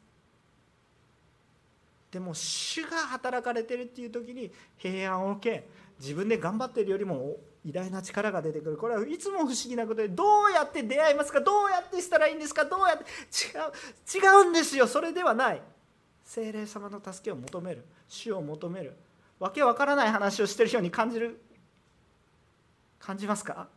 [2.10, 5.68] でも主が働かれてるっていう時に平安を受け
[6.00, 7.36] 自分で頑張ってるよりも
[7.66, 8.78] 偉大な力が出てくる。
[8.78, 11.42] これはいつも不思議なことでどうやって出会いますか？
[11.42, 12.64] どうやってしたらいいんですか？
[12.64, 13.04] どうやって
[14.18, 14.88] 違う違うんですよ。
[14.88, 15.62] それではない。
[16.24, 17.84] 精霊様の助けを求める。
[18.08, 18.94] 主を求める。
[19.40, 21.42] わけわからない話をしてるように感じる
[23.06, 23.68] 感じますか？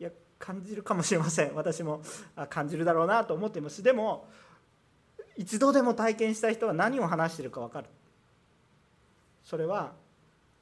[0.00, 1.54] いや感じるかもしれません。
[1.54, 2.02] 私も
[2.50, 3.82] 感じるだろうなと思っています。
[3.82, 4.28] でも
[5.36, 7.86] 一度でも体験した人は何を話してるか分かる。
[9.44, 9.92] それは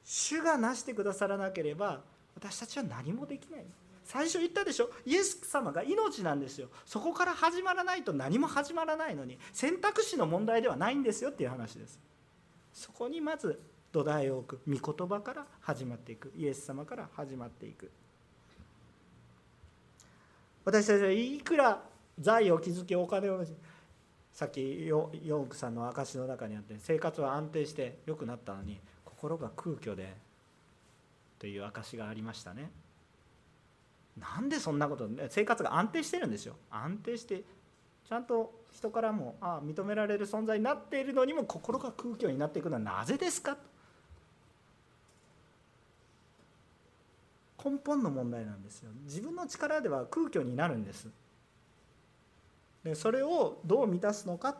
[0.03, 2.01] 主がなしてくださらなければ
[2.35, 3.65] 私たちは何もできない。
[4.03, 4.89] 最初言ったでしょ？
[5.05, 6.67] イエス様が命なんですよ。
[6.85, 11.99] そこから始まらないと何も始まらないのに選択肢の問題ではないんですよっていう話です。
[12.73, 13.59] そこにまず
[13.91, 14.61] 土台を置く。
[14.67, 16.31] 御言葉から始まっていく。
[16.35, 17.91] イエス様から始まっていく。
[20.65, 21.81] 私たちはいくら
[22.19, 23.43] 財を築きお金を
[24.31, 30.15] さっきヨークさんの証の中にあって生活は安定して良くなったのに心が空虚で
[31.39, 32.69] という証がありましたね。
[34.17, 37.43] なんでそんなこと生活が安定してるんですよ安定して
[38.07, 43.57] ちゃんと人からもああ認められる存在になっているのにも心が空虚になっていくのはなぜですか
[47.63, 48.91] 根本の問題なんですよ。
[49.03, 51.07] 自分の力では空虚になるんです。
[52.83, 54.57] でそれをどう満たすのか。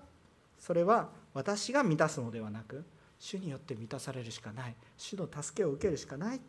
[0.60, 2.84] それは私が満たすのではなく
[3.18, 4.76] 主によって満たされるしかない。
[4.98, 6.42] 主の助けを受けるしかない。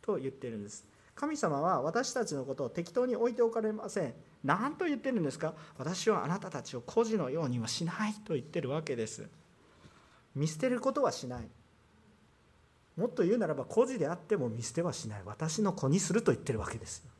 [0.00, 0.84] と言ってるんです。
[1.14, 4.14] 神様は私たちのことを適当に置いておかれません。
[4.42, 5.52] 何と言ってるんですか？
[5.76, 8.14] 私はあなたたちを孤児のようにはしない。
[8.24, 9.28] と言ってるわけです。
[10.34, 11.48] 見捨てることはしない。
[12.96, 15.22] もっと言うならば孤児であっても見捨てはしない。
[15.24, 17.10] 私の子にすると言ってるわけですよ。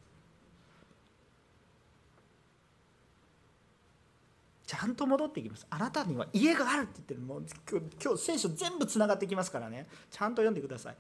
[4.66, 5.66] ちゃんと戻ってきます。
[5.68, 7.20] あなたには家があるって言ってる。
[7.20, 7.44] もう
[8.00, 9.88] 今日聖書全部つながってきますからね。
[10.10, 10.96] ちゃんと読んでください。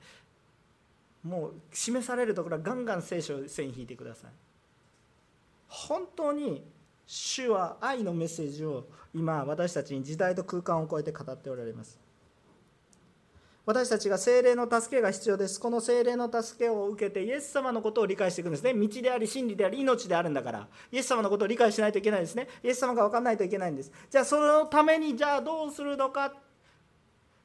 [1.22, 4.30] もう示されるところはガンガン聖書線引いてください。
[5.68, 6.64] 本当に
[7.06, 11.98] 主は愛のメッセージを今私たちに時代と空間を超えて語っておられます。
[13.66, 15.60] 私たちが精霊の助けが必要です。
[15.60, 18.74] この精霊の助けを受けてイエス様のことを理解していくんですね。
[18.74, 20.68] 道であり真理であり命であるんだから。
[20.90, 22.48] イエス様のことを理解しないといけないですね。
[22.64, 23.92] イエス様が分かんないといけないんです。
[24.10, 26.32] じゃあそのためにじゃあどうするのか。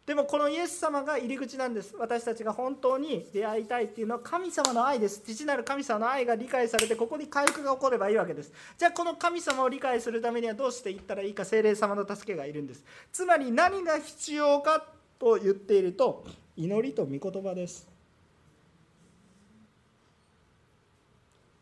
[0.05, 1.95] でもこのイエス様が入り口なんです。
[1.97, 5.22] 私たちが本当に出会いたいっていうのは神様の愛です。
[5.26, 8.51] 父なる神様の愛が理解されてここに回復が起こればいいわけです。
[8.78, 11.43] じゃあこの神様を理解するためにはどうしていったらいいか。
[11.43, 12.86] 精霊様の助けがいるんです。
[13.11, 14.94] つまり何が必要か。
[15.20, 16.26] と言っていると
[16.57, 17.88] 祈りと御言葉です。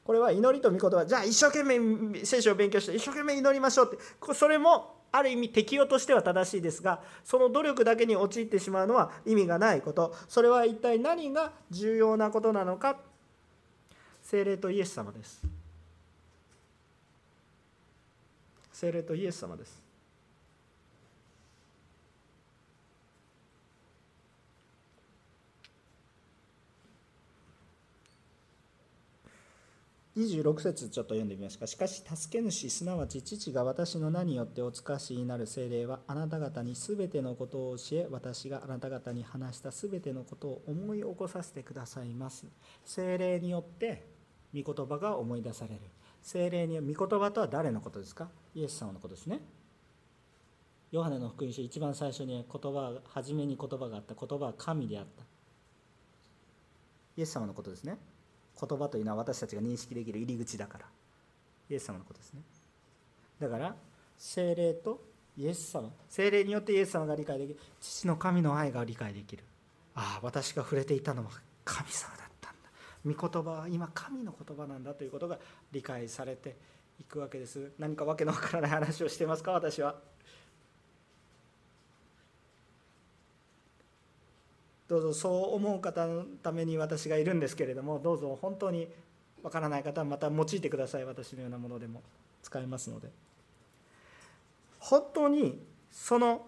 [0.04, 1.06] これは祈りと御言葉。
[1.06, 4.34] じゃあ一生懸命聖書を勉強して一生懸命祈りましょうって。
[4.34, 10.16] それもある意味適用としては正しいですがその努力だけに陥ってしまうのは意味がないこと。
[10.28, 12.97] それは一体何が重要なことなのか。
[14.22, 15.41] 精霊とイエス様です。
[18.72, 19.82] 精霊とイエス様です。
[30.16, 31.66] 26節ちょっと読んでみますか。
[31.66, 42.45] しかし、助け主、すなわち父が私の名によってお使わしになる精霊は、あなた方にすべてのことを教え、私があなた方に話したすべてのことを思い起こさせてくださいます。
[42.86, 44.05] 精霊によって、
[44.53, 45.82] 御言葉が思い出される。
[46.22, 48.30] 精霊に御言葉とは誰のことですか？
[48.53, 49.39] イエス様のことですね。
[50.91, 54.14] ヨハネの福音書、一番最初に言葉、初めに言葉があった。
[54.14, 55.24] 言葉は神であった。
[57.18, 57.97] イエス様のことですね。
[58.60, 60.86] 言葉というのは私たちが認識できる入り口だから。
[61.70, 62.41] イエス様のことですね。
[63.39, 63.76] だから
[64.18, 65.01] 精霊と
[65.38, 65.91] イエス様。
[66.10, 67.60] 精霊によってイエス様が理解できる。
[67.82, 69.43] 父の神の愛が理解できる。
[69.95, 71.32] ああ私が触れていたのは
[71.66, 72.70] 神様だったんだ。
[73.06, 74.93] 御言葉は今神の言葉なんだ。
[74.93, 75.39] ということが
[75.72, 76.56] 理解されて
[76.99, 77.72] いくわけです。
[77.80, 79.51] 何かわけのわからない話をしてますか？
[79.54, 79.95] 私は。
[84.94, 88.88] どうぞそう思う方のために私がいるんですけれどもどうぞ本当に
[89.41, 91.06] わからない方はまた用いてください。
[91.06, 92.04] 私のようなものでも
[92.44, 93.10] 使えますので。
[94.78, 96.46] 本当にその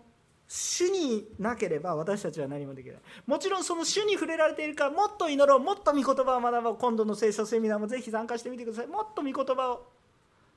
[0.47, 2.97] 主になければ私たちは何もできない。
[3.25, 6.77] もちろんその主に触れられているからもっと祈ろうもっと御言葉を学ぼう。
[6.77, 8.87] 今度の聖書セミナーもぜひ参加してみてください。
[8.87, 9.87] もっと御言葉を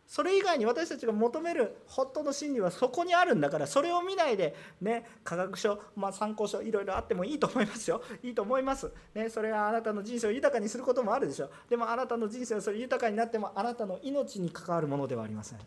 [0.08, 8.02] それ以外に私たちが求める本当の真理はそこにあるんだからそれを見ないでね科学書、まあ、参考書いろいろあってもいいと思いますよ。
[8.22, 11.50] いいと思います、ね、それはあなたの人生を豊かにすることもあるでしょう。
[11.68, 15.58] でもあなたの人生はそれ豊かになってもあなたの命に関わるものではありません。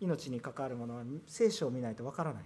[0.00, 2.42] 命に関わるものは聖書を見ないとわからない。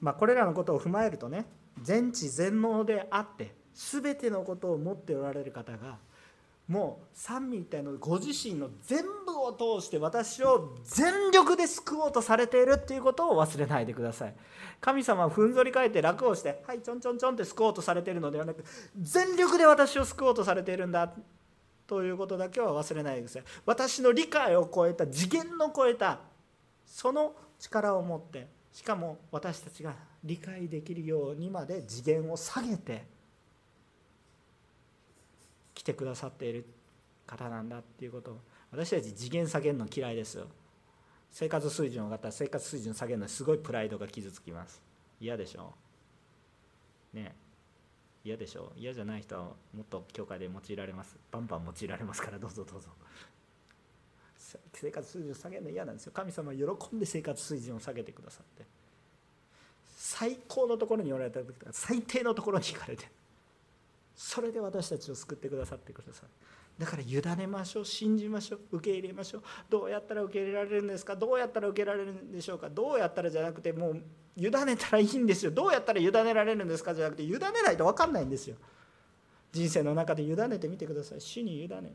[0.00, 1.44] まあこれらのことを踏まえるとね
[1.82, 5.98] 全知全能であって全てのことを持っておられる方が
[6.66, 14.34] もう三位一体のご自身の全部を通して私を全力で救おうとされているっていうことを忘れないでください。
[14.80, 18.64] 神様はふんぞり返って楽をしてはいちょんちょんちょんって救おうとされているのではなく
[19.00, 21.10] 全力で私を救おうとされているんだ
[21.86, 23.42] ということだけは忘れないでください。
[23.64, 26.18] 私の理解を超えた次元の超えた
[26.84, 33.17] その力を持ってしかも私たちが理解できるようにまで次元を下げて
[35.78, 36.66] 来てくださっている
[37.24, 38.40] 方なんだっていうことを
[38.72, 40.48] 私たち次元下げるの嫌いですよ。
[41.30, 44.82] 生活水準を上がったら生活水準下げるのすごいプライドが傷つきます。
[45.20, 45.72] 嫌でしょ？
[47.12, 47.32] ね
[48.24, 48.72] 嫌でしょ？
[48.76, 49.52] 嫌じゃない人はも
[49.82, 51.16] っと教会で用いられます。
[51.30, 52.88] バンバン用いられますからどうぞどうぞ。
[54.72, 56.12] 生活水準下げるの嫌なんですよ。
[56.12, 58.64] 神様は喜んで生活水準を下げてくださって。
[59.96, 63.08] 最高のところにおられた時最低のところに行かれて。
[64.20, 66.28] それで私たちを救ってくださってください。
[66.80, 69.42] だから委ねましょう信じましょう受け入れましょう。
[69.70, 71.14] どうやったら受け入れられるんですか？
[71.14, 72.68] どうやったら受けられるんでしょうか？
[72.68, 74.02] どうやったらじゃなくてもう
[74.36, 75.52] 委ねたらいいんですよ。
[75.52, 76.94] どうやったら委ねられるんですか？
[76.94, 78.56] じゃなくて委ねないと分かんないんですよ。
[79.52, 81.20] 人生の中で委ねてみてください。
[81.20, 81.90] 死に委ねる。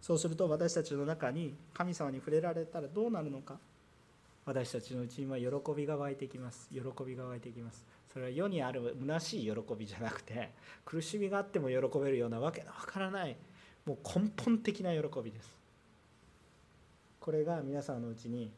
[0.00, 3.58] そうすると私たちの中に神様に触れられたらどうなるのか？
[4.46, 6.70] 私たちのうちには喜びが湧いてきます。
[6.72, 7.84] 喜びが湧いてきます。
[8.12, 10.50] それは世にある虚しい喜びじゃなくて
[10.84, 13.36] 苦しみがあっても喜べるようなわけのわからない
[13.84, 15.60] もう根本的な喜びです。
[17.20, 18.52] これが皆さんのうちに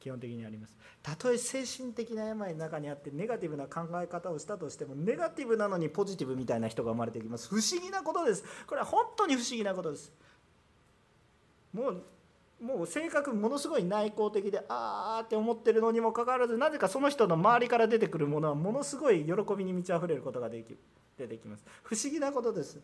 [0.00, 0.76] 基本的にあります。
[1.02, 7.48] たとえ精神的な病の中にあってネガティブな考え方をしたとしてもネガティブなのにポジティブみたいな人が生まれてきます。
[7.48, 8.44] 不思議なことです。
[8.66, 10.10] これは本当に不思議なことです。
[11.74, 12.02] もう
[12.60, 20.76] もう性格ものすごい内向的でああって思ってるのにもかかわらずなぜかその人の周りから出てくるものはものすごい喜びに満ち溢れることができ
[21.16, 21.64] 出てきます。
[21.82, 22.78] 不思議なことです。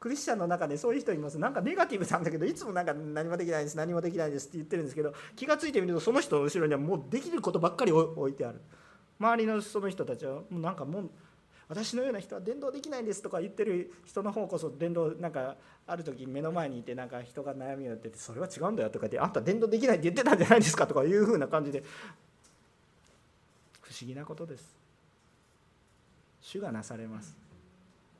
[0.00, 1.38] クリスチャンの中でそういう人います。
[1.38, 8.60] なんかネガティブなんだけどいつもなんか何もできないです何もできないですって言ってるんですけど気が付いてみるとその人の後ろにはもうできることばっかり置いてある。
[9.18, 11.10] 周りのその人たちはもうなんかもう
[11.68, 15.56] 私のような人は伝道できないんですとか言ってる人の方こそ伝道なんか
[15.86, 21.82] ある時目の前にいてなんか人が悩みを言っててそれは違うんだよとかってあんた伝道できないって言ってたんじゃないですかとかいうふうな感じで。
[23.82, 24.76] 不思議なことです。
[26.40, 27.36] 主がなされます。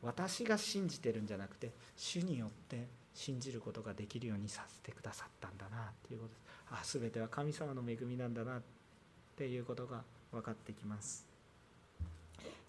[0.02, 6.42] 私が信じてるんじゃなくて主によって信じることができるようにさせてくださったんだなっていうことです。
[6.70, 8.62] あ全ては神様の恵みなんだなっ
[9.36, 11.27] ていうことが分かってきます。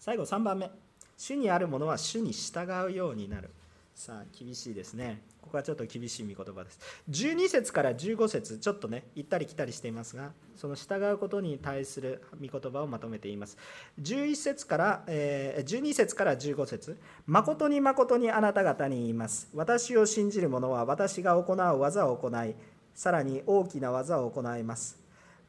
[0.00, 0.70] 最後3番目。
[1.18, 3.50] 主にあるものは主に従うようになる。
[3.94, 5.20] さあ厳しいですね。
[5.42, 6.80] ここはちょっと厳しい御言葉です。
[7.10, 13.58] 12節から15節ちょっとね行ったり来たりしていますがその従うことに対する御言葉をまとめています。
[14.00, 16.96] 11節から、えー、12節から15節。
[17.26, 19.50] 誠に誠にあなた方に言います。
[19.52, 22.54] 私を信じる者は私が行う技を行い
[22.94, 24.98] さらに大きな技を行います。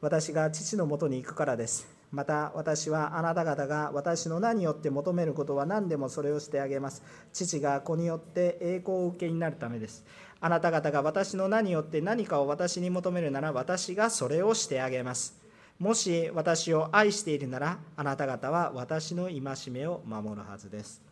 [0.02, 2.01] 私が父のもとに行くからです。
[2.12, 7.02] また私はあなた方が私の名によって求めることは何でもそれをしてあげます。
[7.32, 10.04] 父が子によって栄光を受けになるためです。
[10.38, 15.40] あなた方が私の名によって何かを私に求めるなら私がそれをしてあげます。
[15.78, 21.11] もし私を愛しているならあなた方は私の戒めを守るはずです。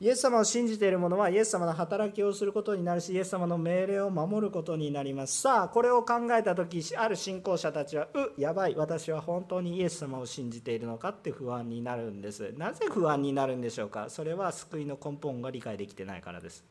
[0.00, 5.42] イエス様を信じている者はイエス様の働きをすることになるしイエス様の命令を守ることになります。
[5.42, 12.54] さあこれを考えた時ある信仰者たちはうやばい私は本当にイエス様を信じているのかって不安になるんです。
[12.56, 14.08] なぜ不安になるんでしょうか？
[14.08, 16.64] それは救いの根本が理解できてないからです。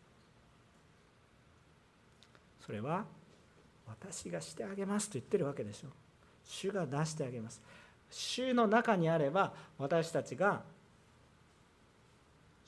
[2.66, 3.06] それは
[3.88, 5.90] 私がしてあげますと言ってるわけでしょ。
[6.46, 7.62] 主が出してあげます。
[8.10, 10.64] 主の中にあれば私たちが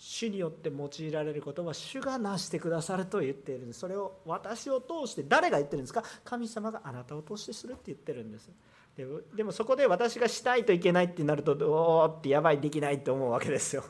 [0.03, 3.81] 主によって用いられることは主がなしてくださると言っているんです。
[3.81, 6.03] それを私を通して誰が言ってるんですか？
[6.25, 8.49] 神様があなたを通してするって言ってるんです。
[8.97, 13.83] ででもそこで私がしたいといけないってなるとおおってやばいできないって思うわけですよ。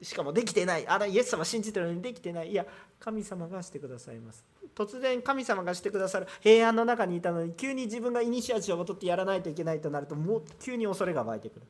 [0.00, 0.86] しかもできてない。
[0.86, 2.52] あらイエス様信じてるのにできてない。
[2.52, 2.64] いや
[3.00, 4.44] 神様がしてくださいます。
[4.76, 6.28] 突然神様がしてくださる。
[6.40, 11.62] 平安の中にいたのに急に自分がイニシアチブを取ってやらないといけないとなるともう急に恐れが湧いてくる。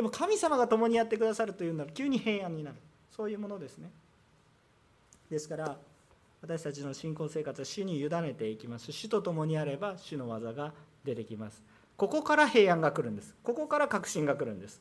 [0.00, 2.76] でも神様が共にやってくださるというなら急に平安になる。
[3.14, 3.90] そういうものですね。
[5.30, 5.76] ですから
[6.40, 8.92] 私たちの信仰生活は主に委ねていきます。
[8.92, 10.72] 主と共にあれば主の技が
[11.04, 11.62] 出てきます。
[11.98, 13.34] ここから平安が来るんです。
[13.42, 14.80] ここから確信が来るんです。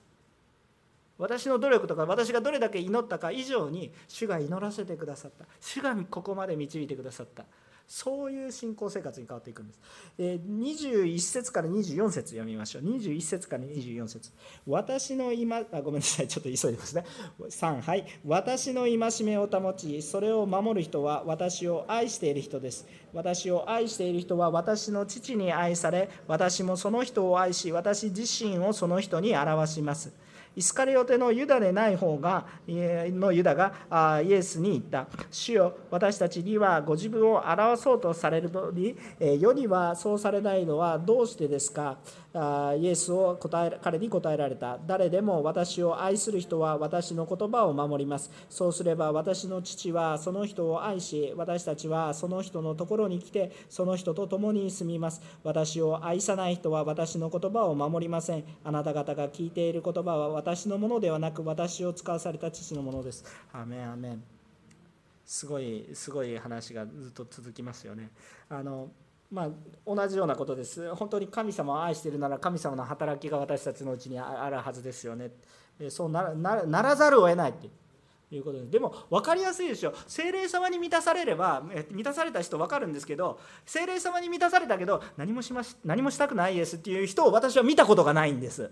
[1.17, 5.43] 私の努力とか私がどれだけ祈ったか以上に主が祈らせてくださった。
[5.59, 7.43] 主がここまで導いてくださった。
[7.90, 9.80] そういう信仰生活に変わっていくんです。
[10.20, 12.84] え21節から24節読みましょう。
[12.84, 14.32] 21節から24節
[14.68, 17.04] 私の今あ、ごめんなさい、ちょっと急いでますね。
[17.40, 18.06] 3、はい。
[18.24, 22.88] 私の戒めを保ち、それを守る人は私を愛している人です。
[23.12, 30.14] 私を愛している人は私の父に愛され、私もその人を愛し、私自身をその人に表します。
[30.60, 38.93] イスカリオテのユダでない方がのユダがイエスに言った「主よ私たちにはご自分を表そうとされるのに
[39.39, 41.95] 世にはそうされないのはどうしてですか?」
[42.34, 44.78] イエスを答え彼に答えられた。
[44.86, 48.30] 誰でも私を愛する人は私の言葉を守ります。
[48.50, 55.22] そうすれば私の父はその人を愛し私たちはその人のところに来てその人と共に住みます。
[55.44, 58.44] 私を愛さない人は私の言葉を守りません。
[58.64, 63.26] あなた方が聞いている言葉は私のものではなく私を使わされた父のものです。
[63.52, 64.24] アメンアメン。
[65.26, 68.12] すごいすごい話がずっと続きますよね。
[68.50, 68.90] あの
[69.32, 69.50] まあ、
[69.86, 70.94] 同じようなことです。
[70.96, 75.32] 本当に神様を愛しているなら神様の働きが私たちのうちにあるはずですよね。
[75.90, 77.70] そうならざるを得ないって
[78.36, 78.72] いうことです。
[78.72, 79.94] でも分かりやすいでしょ。
[80.08, 88.72] 精霊様に満たされれば満たされた人分かるんですけど精霊様に満たされたけど何もしまし何もしたくないですっていう人を私は見たことがないんです。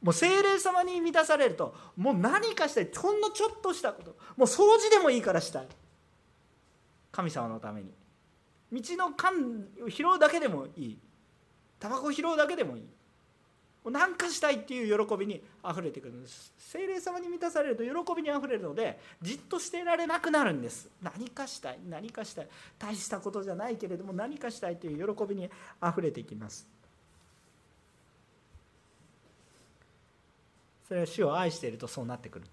[0.00, 5.66] もう精霊様に満たされるともう何かしたいほんのちょっとしたこともう掃除でもいいからしたい
[7.12, 7.90] 神様のために
[8.72, 10.98] 道の缶を拾うだけでもいい。
[11.78, 12.84] タバコ拾うだけでもいい。
[13.86, 20.88] 何かしたいっていう喜びにあふれてくるんです精霊様に満たされると喜びにあふれるのでじっとしていられなくなるんです。
[21.02, 22.48] 何かしたい何かしたい。
[22.78, 25.48] 大したことじゃないけれども何かしたいという喜びに
[25.80, 26.68] あふれていきます。
[30.86, 32.44] それは主を愛しているとそうなってくる。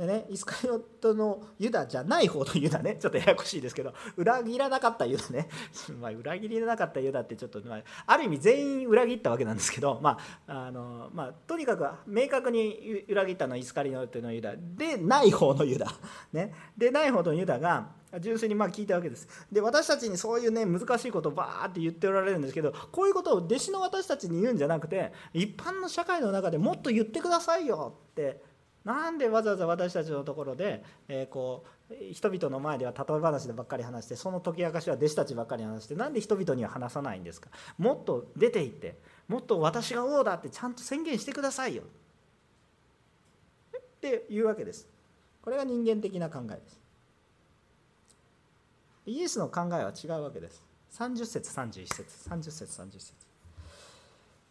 [0.00, 2.96] でねイスカリオットのユダじゃない方のユダね。
[2.98, 3.92] ちょっとややこしいですけど。
[4.16, 5.46] 裏切らなかったユダね。
[6.00, 14.54] まあ裏切りなかったユダってちょっと、まあ、ある意味全員裏切ったわけなんですけど、まああのまあ、とにかく明確に裏切ったのはイスカリオットのユダ。
[14.56, 15.86] でない方のユダ、
[16.32, 17.90] ね、でない方のユダが
[18.20, 19.28] 純粋にまあ聞いたわけです。
[19.52, 28.48] で私たちにそういうね難しいことをバーって言っておられるんですけどこういうことを弟子の私たちに言うんじゃなくて一般の社会の中でもっと言ってくださいよって
[28.84, 37.50] なんでわざわざ私たちのところで、えー、こう人々の前では例え話でばっかり話してその解き明かしは弟子たちばっかり話してなんで人々には話さないんですか？
[37.78, 38.96] もっと出ていって
[39.28, 41.82] もっと私が王だってちゃんと宣言してくださいよ。
[43.76, 44.88] っていうわけです。
[45.42, 46.80] これが人間的な考えです。
[49.06, 50.62] イエスの考えは違うわけです。
[50.92, 52.28] 30節31節。
[52.28, 53.12] 30節30節。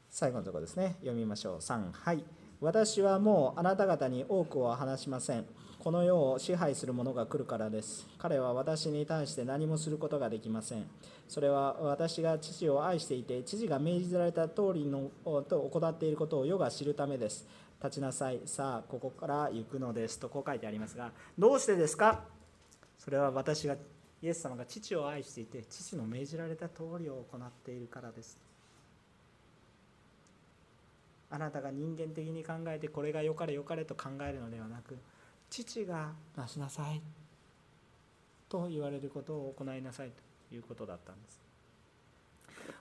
[0.10, 0.96] 最後のところですね。
[1.00, 1.58] 読みましょう。
[1.58, 2.24] 3はい。
[2.62, 5.46] 私はもうあなた方に多くは話しません。
[5.80, 8.06] この世を支配する者が来るからです。
[8.18, 10.86] 彼は私に対して何もすることができません。
[11.30, 17.48] それは私が父を愛していて、父が命じられた通りのと行っていることを世が知るためです。
[17.82, 18.42] 立ちなさい。
[18.46, 20.20] さあ、ここから行くのです。
[20.20, 22.26] とこう書いてありますが、どうしてですか？
[22.98, 23.78] それは私が、
[24.22, 28.38] イエス様が父を愛していて、父の命じられた通りを行っているからです。
[31.32, 34.98] あなたが人間的に考えてこれが良かれ良かれと考えるのではなく
[35.50, 37.02] 父がなしなさい
[38.48, 40.12] と言われることを行いなさい
[40.50, 41.40] ということだったんです。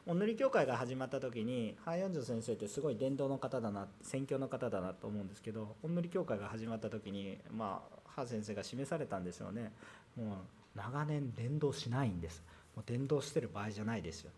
[0.07, 9.73] お塗り教会が始まった時にハーヨンジョ先生ってすごい伝道の方だな宣教の方だなと思うんですけどお塗り教会が始まった時にまあハ先生が示されたんですよね。
[10.17, 10.37] もう
[10.75, 12.43] 長年伝道しないんです。
[12.75, 14.33] もう伝道してる場合じゃないですよっ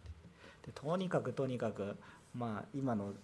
[0.64, 0.70] て。
[0.70, 1.96] でとにかくとにかく
[2.34, 3.14] まあ今の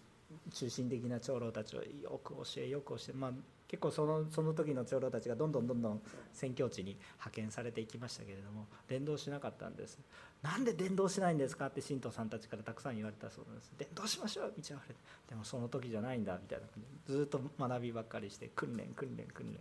[0.53, 3.33] 中心的な長老たちをよく教えよく教え、まあ、
[3.69, 9.99] 結構そのその時の長老たちがどんどんどんどん宣教地に派遣されていきましたけれども伝道しなかったんです。
[10.43, 13.73] なんで伝道しないんですかって信徒さんたちからたくさん言われたそうです。
[13.79, 15.01] 伝道しましょう道あふれて。
[15.31, 16.67] でもその時じゃないんだみたいな
[17.07, 19.59] ずっと学びばっかりして訓練訓練訓練。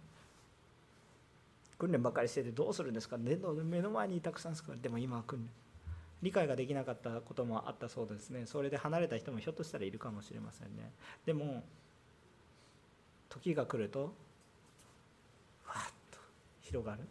[1.77, 3.17] 訓練ばっかりしててどうするんですか？
[3.17, 5.49] 伝道目の前にたくさんすからでも今は訓練。
[6.25, 8.47] 理解ができなかったこともあったそうですね。
[8.47, 10.91] それで離れた人もひょっとしたらいるかもしれませんね。
[11.23, 11.63] でも
[13.29, 16.17] 時が来るとわっと
[16.61, 17.01] 広がる。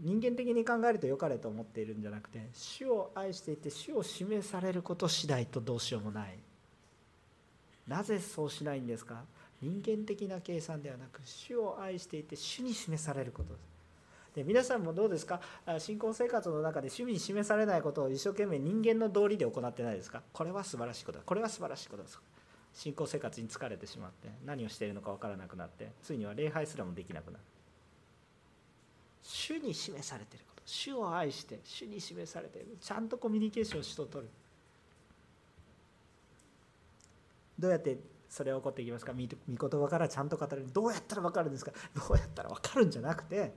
[0.00, 6.38] 人間的に考えると良かれと思っているんじゃなくて主を愛していて主を示されること次第とどうしようもない。
[7.88, 9.24] なぜそうしないんですか？
[9.60, 13.54] 人間的な計算ではなく主を愛していて主に示されること。
[13.54, 13.73] です
[14.34, 15.40] で皆さんもどうですか？
[15.78, 20.22] 信仰生活の中で趣味に示されないことを一生懸命人間の道理で行ってないですか？
[20.32, 21.24] これは素晴らしいことだ。
[21.24, 22.18] これは素晴らしいことです
[22.74, 27.44] 信仰生活に疲れてしまって何をしているのか分からなくなってついには礼拝すらもできなくなる。
[29.22, 30.62] 主に示されていること。
[30.66, 32.76] 主を愛して主に示されている。
[32.80, 34.30] ちゃんとコミュニケーションを主と取る。
[37.56, 37.96] どうやって
[38.28, 39.12] それは起こっていきますか？
[39.12, 39.18] 御
[39.68, 40.66] 言葉からちゃんと語る。
[40.72, 41.70] どうやったら分かるんですか？
[41.94, 43.54] どうやったら分かるんじゃなくて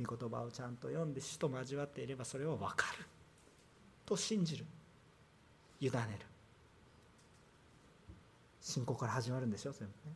[0.00, 3.04] 御言葉をちゃんと読んで主と交わっていればそれは分かる。
[4.06, 4.64] と信じる。
[5.80, 6.00] 委ねる。
[8.60, 10.14] 信仰から始まるんでしょ全部ね。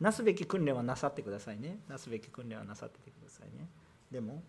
[0.00, 1.78] なすべき訓練はなさってくださいね。
[1.88, 3.68] なすべき訓練はなさっててくださいね。
[4.10, 4.42] でも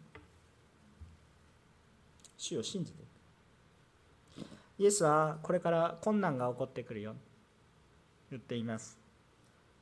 [2.37, 3.03] 主を信じて
[4.79, 7.15] イエスはこれから困難が起こってくるよ。
[8.31, 8.97] 言っています。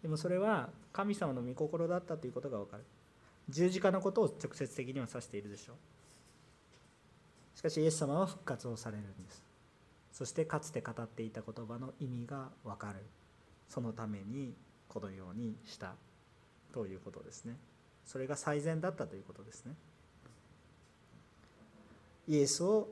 [0.02, 2.84] でもそれは神様の御心だったということが分かる。
[3.50, 5.76] 十字架のことを直接的には指しているでしょう。
[7.58, 9.44] しかしイエス様は復活をされるんです。
[10.14, 13.00] そしてかつて語っていた言葉の意味が分かる。
[13.68, 14.54] そのために
[14.88, 15.96] このようにした
[16.74, 17.56] ということですね。
[18.06, 19.74] それが最善だったということですね。
[22.28, 22.88] イエスを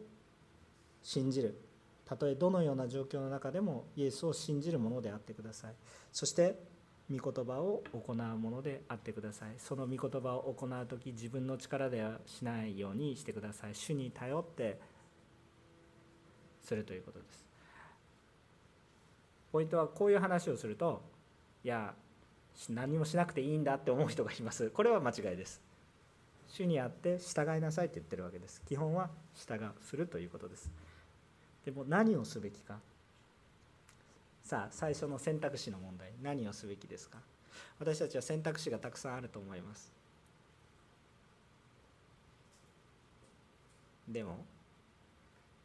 [1.04, 1.60] 信じる。
[2.06, 5.74] たとえどのような状況の中でもイエスを信じるものであってください。
[6.12, 6.58] そして
[7.10, 9.54] 御言葉を行うものであってください。
[9.58, 13.76] その御言葉を行う時自分の力ではしないようにしてください。
[13.76, 14.80] 主に頼って
[16.62, 17.46] するということです。
[19.52, 21.02] ポイントはこういう話をすると
[21.64, 21.94] いや
[22.70, 24.70] 何もしなくていいんだって思う人がいます。
[24.72, 25.62] これは間違いです。
[26.50, 28.62] 主にあって従いなさいと言ってるわけです。
[28.66, 30.72] 基本は従うするということです。
[31.66, 32.80] でも何をすべきか。
[34.48, 37.18] さあ最初の選択肢の問題何をすべきですか？
[37.80, 39.92] 私たちは選択肢がたくさんあると思います。
[44.08, 44.38] でも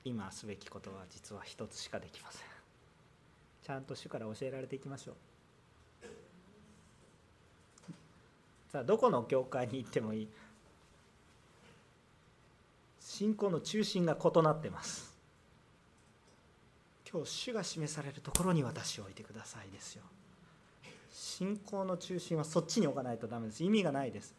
[0.05, 2.41] 今すべきことは実は一つしかできません。
[3.62, 5.14] ちゃんと主から教えられていきましょう。
[8.72, 10.28] さあどこの教会に行ってもいい。
[12.99, 15.12] 信仰の中心が異なってます。
[17.13, 20.03] 今日主が示されるところに私を置いてくださいですよ。
[21.11, 23.63] 信仰の中心はそっちに置かないとダメです。
[23.63, 24.35] 意味がないです。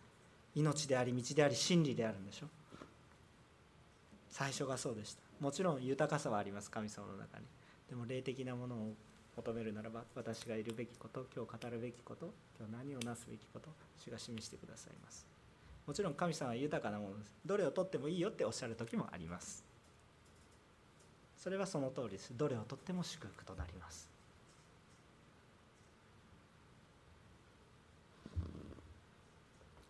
[0.56, 2.48] 命であり道であり真理であるんでしょ。
[4.30, 5.22] 最初がそうでした。
[5.40, 6.72] もちろん豊かさはあります。
[6.72, 7.46] 神様の中に。
[7.90, 8.94] でも霊的なものを
[9.36, 15.28] 求めるならば私がいるべきこと今日語るべきこと今日何をなすべきこと主が示してくださいます。
[15.86, 17.32] もちろん神様は豊かなものです。
[17.46, 19.73] どれをとってもいいよっておっしゃる時もあります。
[21.44, 22.32] それはその通りです。
[22.38, 24.10] どれをとっても祝福となります。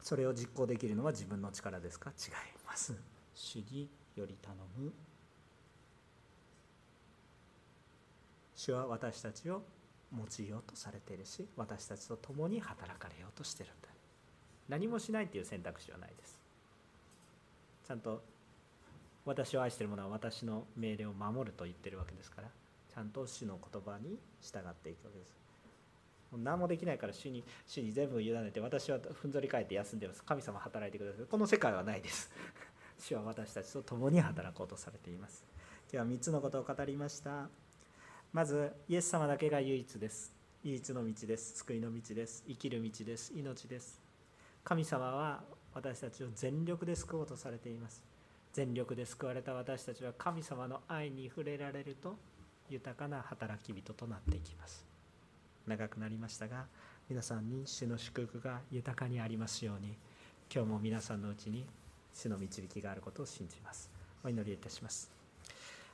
[0.01, 2.10] それを実行できるのは自分の力ですか？
[2.10, 2.34] 違い
[2.66, 2.95] ます。
[3.36, 4.91] 主により頼む。
[8.56, 9.62] 主は私たちを
[10.12, 13.89] 用いようとされているし私たちと共に働かれようとしてるんだ。
[14.70, 16.39] 何もしないっていう選択肢はないです。
[17.88, 18.24] ちゃんと
[19.26, 22.50] 私を愛している者は私の命令を守ると言ってるわけですから
[22.94, 25.44] ちゃんと主の言葉に従っていくわけです。
[26.36, 30.24] 何もできないから主に主に全部委ねて私はふんぞり返って休んでいます。
[30.24, 31.26] 神様働いてください。
[31.26, 32.32] この世界はないです。
[33.00, 35.44] 主は私たちと共に働こうとされています。
[35.92, 37.50] 今日は3つのことを語りました。
[38.32, 40.34] まずイエス様だけが唯一です。
[40.64, 41.58] 唯一の道です。
[41.58, 42.44] 救いの道です。
[42.48, 43.34] 生きる道です。
[43.36, 44.02] 命です。
[44.64, 45.44] 神様は
[45.74, 48.12] 私たちを全力で救おうとされています。
[48.54, 52.16] 全力で救われた私たちは神様の愛に触れられると
[52.70, 54.86] 豊かな働き人となっていきます。
[55.68, 56.66] 長くなりましたが
[57.10, 59.97] 皆さんに主の祝福が豊かにありますように
[60.54, 61.66] 今日も皆さんのうちに
[62.14, 63.89] 主の導きがあることを信じます。
[64.24, 65.23] お祈りいたします。